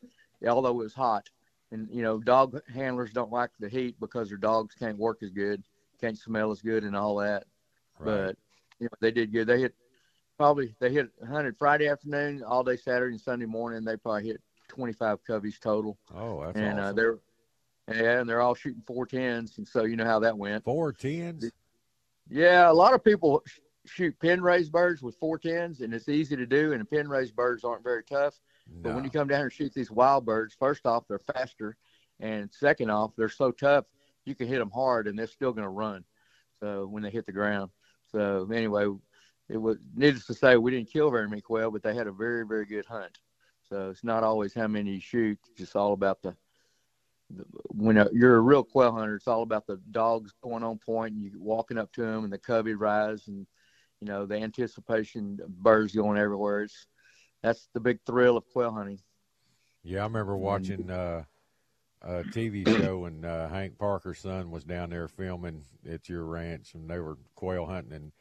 [0.47, 1.29] although it was hot.
[1.71, 5.29] And you know, dog handlers don't like the heat because their dogs can't work as
[5.29, 5.63] good,
[5.99, 7.45] can't smell as good, and all that.
[8.03, 8.37] But
[8.79, 9.47] you know, they did good.
[9.47, 9.75] They hit
[10.37, 13.85] probably they hit hunted Friday afternoon, all day Saturday and Sunday morning.
[13.85, 15.97] They probably hit 25 coveys total.
[16.13, 17.17] Oh, that's and uh, they're yeah,
[17.87, 20.63] and they're all shooting four tens, and so you know how that went.
[20.63, 21.49] Four tens.
[22.29, 26.09] Yeah, a lot of people sh- shoot pin raised birds with four tens, and it's
[26.09, 26.71] easy to do.
[26.71, 28.39] And the pin raised birds aren't very tough.
[28.81, 31.75] But when you come down here and shoot these wild birds, first off, they're faster,
[32.19, 33.85] and second off, they're so tough
[34.25, 36.03] you can hit them hard, and they're still going to run.
[36.59, 37.71] So when they hit the ground.
[38.11, 38.85] So anyway,
[39.49, 42.11] it was needless to say we didn't kill very many quail, but they had a
[42.11, 43.17] very very good hunt.
[43.69, 46.35] So it's not always how many you shoot; it's just all about the.
[47.69, 51.23] When you're a real quail hunter, it's all about the dogs going on point and
[51.23, 53.45] you walking up to them and the covey rise and
[53.99, 56.63] you know the anticipation of birds going everywhere.
[56.63, 56.87] It's
[57.41, 58.99] that's the big thrill of quail hunting.
[59.83, 61.23] Yeah, I remember watching uh,
[62.01, 66.73] a TV show and uh, Hank Parker's son was down there filming at your ranch
[66.73, 67.93] and they were quail hunting.
[67.93, 68.11] And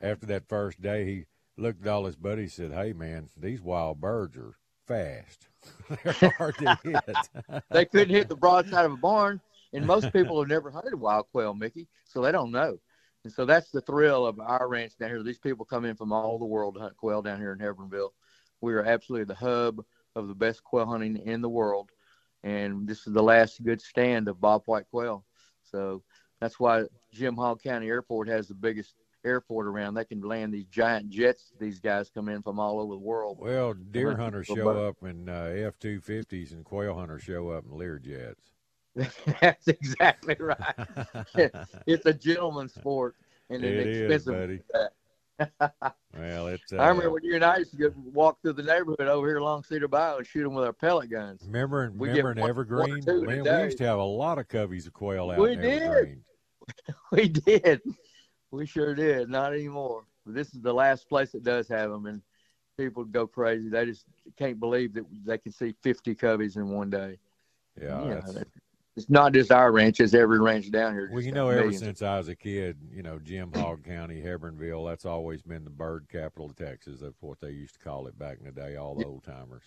[0.00, 1.24] after that first day, he
[1.56, 4.54] looked at all his buddies and said, Hey, man, these wild birds are
[4.86, 5.48] fast.
[6.20, 7.62] They're hard to hit.
[7.70, 9.40] they couldn't hit the broadside of a barn,
[9.72, 12.78] and most people have never hunted wild quail, Mickey, so they don't know.
[13.24, 15.22] And so that's the thrill of our ranch down here.
[15.22, 18.10] These people come in from all the world to hunt quail down here in Hebbronville.
[18.60, 19.82] We are absolutely the hub
[20.14, 21.90] of the best quail hunting in the world,
[22.42, 25.24] and this is the last good stand of Bob White quail.
[25.62, 26.02] So
[26.40, 28.94] that's why Jim Hogg County Airport has the biggest
[29.24, 29.94] airport around.
[29.94, 31.52] They can land these giant jets.
[31.58, 33.38] These guys come in from all over the world.
[33.40, 37.70] Well, deer hunters show up in uh, F 250s and quail hunters show up in
[37.72, 38.34] Learjets.
[39.40, 40.56] That's exactly right.
[41.86, 43.16] it's a gentleman's sport
[43.50, 44.60] and an It is, expensive.
[44.74, 44.88] uh,
[46.16, 46.72] well, it's.
[46.72, 49.26] Uh, I remember when you and I used to get, walk through the neighborhood over
[49.26, 51.42] here along Cedar Bayou and shoot them with our pellet guns.
[51.44, 53.84] Remember, We remember in one- Evergreen, one or two in a man, we used to
[53.84, 55.42] have a lot of coveys of quail out there.
[55.42, 55.82] We did.
[55.82, 56.24] Evergreen.
[57.10, 57.80] We did.
[58.54, 59.28] We sure did.
[59.28, 60.04] Not anymore.
[60.26, 62.22] This is the last place that does have them, and
[62.78, 63.68] people go crazy.
[63.68, 64.06] They just
[64.38, 67.18] can't believe that they can see 50 coveys in one day.
[67.80, 68.44] Yeah, You know, that's-
[68.96, 71.10] it's not just our ranch; it's every ranch down here.
[71.12, 71.80] Well, you know, ever millions.
[71.80, 75.70] since I was a kid, you know, Jim Hogg County, Hebbronville, that's always been the
[75.70, 77.00] bird capital of Texas.
[77.00, 79.08] That's what they used to call it back in the day, all the Yep.
[79.08, 79.64] old timers.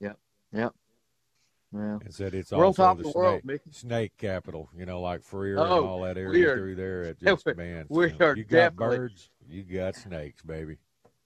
[0.00, 0.18] Yep.
[0.52, 0.74] Yep.
[1.74, 1.98] Yeah.
[2.04, 5.56] And said it's We're also the the world, snake, snake capital, you know, like Freer
[5.58, 7.02] and Oh, all that area are- through there.
[7.02, 10.78] It just, man, we you know, are you got birds, you got snakes, baby.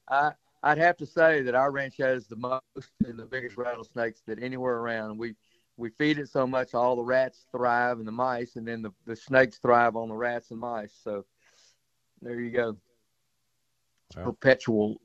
[0.08, 0.32] I
[0.62, 2.62] I'd have to say that our ranch has the most
[3.04, 5.18] and the biggest rattlesnakes that anywhere around.
[5.18, 5.34] We
[5.76, 8.90] we feed it so much, all the rats thrive and the mice, and then the,
[9.04, 10.94] the snakes thrive on the rats and mice.
[11.04, 11.26] So
[12.22, 12.76] there you go.
[14.08, 14.24] It's Well.
[14.32, 15.00] perpetual.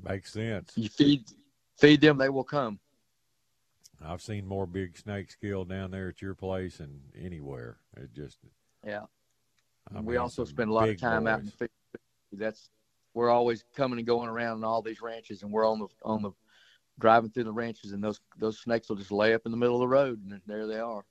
[0.00, 0.72] Makes sense.
[0.76, 1.24] You feed
[1.78, 2.78] feed them, they will come.
[4.04, 7.78] I've seen more big snakes killed down there at your place than anywhere.
[7.96, 8.38] It just,
[8.84, 9.04] Yeah.
[9.90, 11.70] I And we mean, also spend a lot of time out in the field.
[12.32, 12.70] That's
[13.14, 16.22] we're always coming and going around in all these ranches, and we're on the on
[16.22, 16.30] the
[16.98, 19.76] driving through the ranches, and those those snakes will just lay up in the middle
[19.76, 21.04] of the road, and there they are.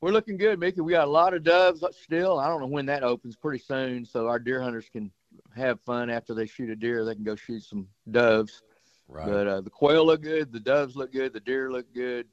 [0.00, 0.80] We're looking good, Mickey.
[0.80, 2.38] We got a lot of doves still.
[2.38, 3.36] I don't know when that opens.
[3.36, 5.10] Pretty soon, so our deer hunters can
[5.56, 7.04] have fun after they shoot a deer.
[7.04, 8.62] They can go shoot some doves.
[9.08, 9.26] Right.
[9.26, 12.26] But uh, the quail look good, the doves look good, the deer look good.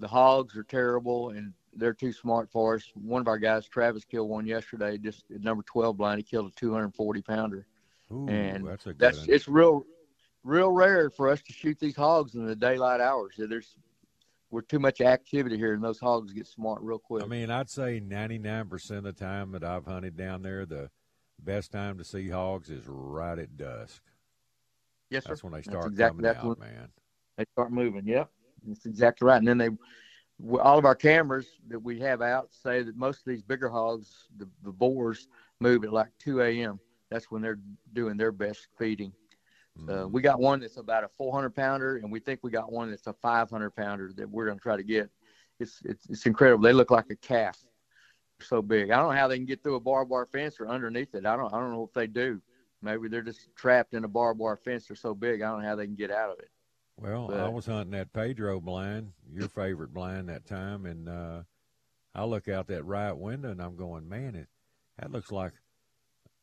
[0.00, 2.84] The hogs are terrible, and they're too smart for us.
[2.94, 6.18] One of our guys, Travis, killed one yesterday, just at number twelve blind.
[6.18, 7.66] He killed a two hundred forty pounder,
[8.10, 9.84] Ooh, and that's that's it's real,
[10.42, 13.34] real rare for us to shoot these hogs in the daylight hours.
[13.36, 13.76] There's
[14.50, 17.22] we're too much activity here, and those hogs get smart real quick.
[17.22, 20.90] I mean, I'd say 99% of the time that I've hunted down there, the
[21.38, 24.02] best time to see hogs is right at dusk.
[25.10, 25.30] Yes, sir.
[25.30, 26.88] That's when they start exactly- coming that's out, when- man.
[27.36, 28.06] they start moving.
[28.06, 28.30] Yep,
[28.66, 29.38] that's exactly right.
[29.38, 29.68] And then they,
[30.58, 34.28] all of our cameras that we have out say that most of these bigger hogs,
[34.36, 35.28] the, the boars,
[35.60, 36.80] move at like 2 a.m.
[37.10, 37.58] That's when they're
[37.92, 39.12] doing their best feeding.
[39.88, 42.90] Uh, we got one that's about a 400 pounder, and we think we got one
[42.90, 45.08] that's a 500 pounder that we're going to try to get.
[45.58, 46.62] It's, it's it's incredible.
[46.62, 47.58] They look like a calf.
[48.38, 48.90] They're so big.
[48.90, 51.24] I don't know how they can get through a barbed wire fence or underneath it.
[51.24, 52.42] I don't I don't know if they do.
[52.82, 54.86] Maybe they're just trapped in a barbed wire fence.
[54.86, 55.42] They're so big.
[55.42, 56.50] I don't know how they can get out of it.
[56.96, 61.42] Well, I was hunting that Pedro blind, your favorite blind that time, and uh,
[62.14, 64.48] I look out that right window and I'm going, man, it
[64.98, 65.52] that looks like,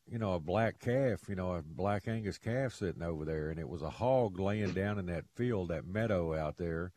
[0.09, 3.59] you know, a black calf, you know, a black Angus calf sitting over there, and
[3.59, 6.91] it was a hog laying down in that field, that meadow out there.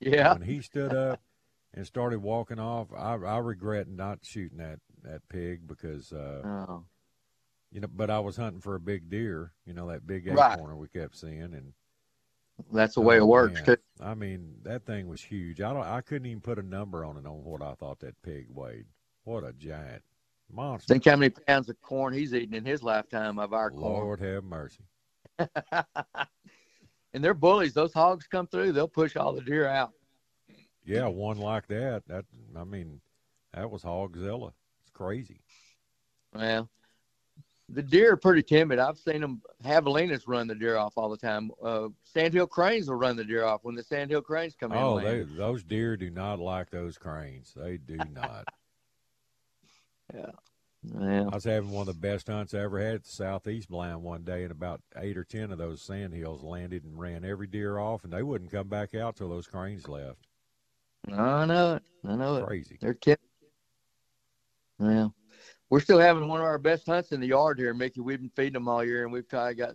[0.00, 0.32] Yeah.
[0.32, 1.20] When he stood up
[1.74, 6.84] and started walking off, I, I regret not shooting that that pig because, uh, Oh.
[7.76, 10.58] You know, but I was hunting for a big deer, you know, that big Right.
[10.58, 11.74] acorner we kept seeing, and
[12.72, 13.66] That's the oh, way it Oh, works.
[13.66, 13.76] man.
[14.00, 15.60] I mean, that thing was huge.
[15.60, 15.84] I don't.
[15.84, 18.86] I couldn't even put a number on it on what I thought that pig weighed.
[19.24, 20.02] What a giant
[20.50, 20.94] monster!
[20.94, 24.42] Think how many pounds of corn he's eaten in his lifetime of our Lord have
[24.42, 24.84] mercy.
[25.38, 25.46] and
[27.12, 27.74] they're bullies.
[27.74, 29.92] Those hogs come through, they'll push all the deer out.
[30.82, 32.04] Yeah, one like that.
[32.06, 32.24] That
[32.56, 33.02] I mean,
[33.52, 34.54] that was Hogzilla.
[34.80, 35.42] It's crazy.
[36.34, 36.70] Well,
[37.68, 38.78] the deer are pretty timid.
[38.78, 39.42] I've seen them.
[39.64, 41.50] Javelinas run the deer off all the time.
[41.62, 44.78] Uh, sandhill cranes will run the deer off when the sandhill cranes come in.
[44.78, 45.36] Oh, they, land.
[45.36, 47.52] those deer do not like those cranes.
[47.56, 48.44] They do not.
[50.14, 50.30] yeah.
[51.00, 51.22] Yeah.
[51.32, 54.02] I was having one of the best hunts I ever had at the southeast blind
[54.04, 57.78] one day, and about eight or ten of those sandhills landed and ran every deer
[57.78, 60.28] off, and they wouldn't come back out till those cranes left.
[61.12, 61.82] I know it.
[62.06, 62.46] I know it.
[62.46, 62.78] Crazy.
[62.80, 63.18] They're timid.
[64.78, 65.08] Yeah.
[65.70, 68.00] We're still having one of our best hunts in the yard here, Mickey.
[68.00, 69.74] We've been feeding them all year, and we've probably got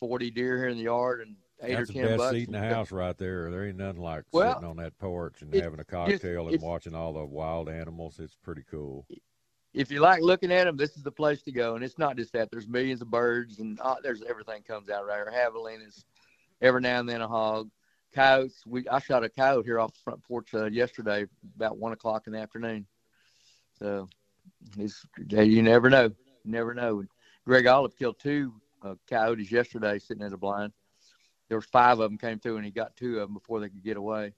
[0.00, 2.32] 40 deer here in the yard and eight That's or the 10 best bucks.
[2.32, 3.50] seat in the house right there.
[3.50, 6.48] There ain't nothing like Well, sitting on that porch and it- having a just- cocktail
[6.48, 8.18] and watching all the wild animals.
[8.18, 9.06] It's pretty cool.
[9.72, 11.74] if you like looking at them, this is the place to go.
[11.76, 12.48] And it's not just that.
[12.50, 15.32] There's millions of birds, and uh, there's everything comes out right here.
[15.32, 16.04] Javelinas,
[16.60, 17.70] every now and then a hog,
[18.12, 18.62] coyotes.
[18.66, 22.26] We I shot a coyote here off the front porch uh, yesterday about one o'clock
[22.28, 22.86] in the afternoon.
[23.80, 24.08] So
[24.78, 27.04] it's you never know, you never know.
[27.46, 30.72] Greg Olive killed two uh, coyotes yesterday sitting at a blind.
[31.48, 33.68] There was five of them came through, and he got two of them before they
[33.68, 34.32] could get away.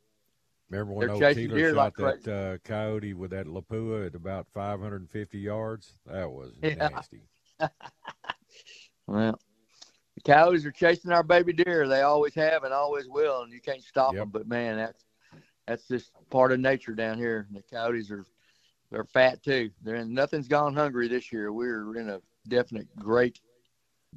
[0.68, 4.06] Remember when They're old chasing Keeler deer shot like that uh, coyote with that Lapua
[4.06, 5.92] at about 550 yards?
[6.06, 6.88] That was Yeah.
[6.88, 7.28] nasty.
[9.08, 9.38] Well,
[10.16, 11.86] the coyotes are chasing our baby deer.
[11.86, 14.30] They always have and always will, and you can't stop them.
[14.30, 15.04] But man, that's
[15.66, 17.46] that's just part of nature down here.
[17.52, 18.24] The coyotes are
[18.90, 19.70] they're fat too.
[19.82, 21.52] They're in, nothing's gone hungry this year.
[21.52, 23.40] We're in a definite great,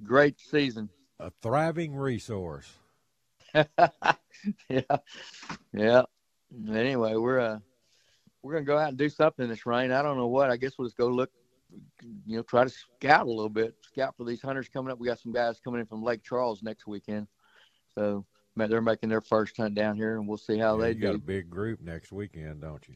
[0.03, 0.89] great season.
[1.19, 2.71] A thriving resource.
[3.53, 4.81] yeah,
[5.73, 6.01] yeah.
[6.69, 7.59] Anyway, we're uh,
[8.41, 9.91] we're gonna go out and do something this rain.
[9.91, 10.49] I don't know what.
[10.49, 11.31] I guess we'll just go look.
[12.25, 13.75] You know, try to scout a little bit.
[13.81, 14.99] Scout for these hunters coming up.
[14.99, 17.27] We got some guys coming in from Lake Charles next weekend,
[17.95, 20.95] so they're making their first hunt down here, and we'll see how yeah, they you
[20.95, 21.01] do.
[21.01, 22.95] got a big group next weekend, don't you?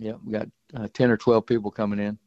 [0.00, 0.20] Yep, yep.
[0.24, 2.18] We got uh, ten or twelve people coming in.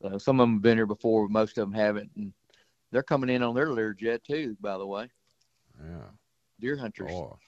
[0.00, 2.32] So some of them have been here before, but most of them haven't, and
[2.92, 4.56] they're coming in on their Learjet too.
[4.60, 5.08] By the way,
[5.82, 6.10] yeah,
[6.60, 7.10] deer hunters.
[7.10, 7.38] Oh,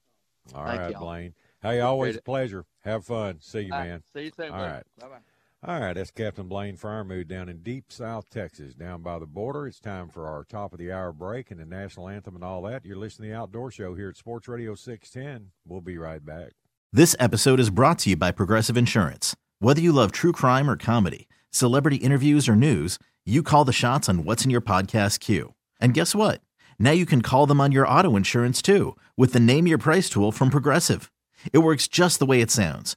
[0.55, 1.07] All Thank right, y'all.
[1.07, 1.33] Blaien.
[1.63, 2.65] Hey, always a pleasure.
[2.85, 3.39] Have fun.
[3.41, 4.03] See you, All right, man.
[4.13, 4.51] See you soon.
[4.51, 4.83] All right.
[4.99, 5.21] Bye-bye.
[5.63, 9.67] All right, that's Captain Blaien Friermood down in deep South Texas, down by the border.
[9.67, 12.63] It's time for our top of the hour break and the national anthem and all
[12.63, 12.87] that.
[12.87, 15.51] You're listening to the Outdoor Show here at Sports Radio 610.
[15.67, 16.53] We'll be right back.
[16.95, 19.37] This episode is brought to you by Progressive Insurance.
[19.59, 24.09] Whether you love true crime or comedy, celebrity interviews or news, you call the shots
[24.09, 25.53] on what's in your podcast queue.
[25.79, 26.41] And guess what?
[26.79, 30.09] Now you can call them on your auto insurance too with the Name Your Price
[30.09, 31.13] tool from Progressive.
[31.53, 32.97] It works just the way it sounds.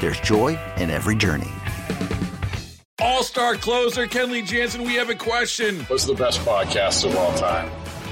[0.00, 1.50] there's joy in every journey.
[3.00, 5.80] All-star closer Kenley Jansen, we have a question.
[5.84, 7.70] What's the best podcast of all time?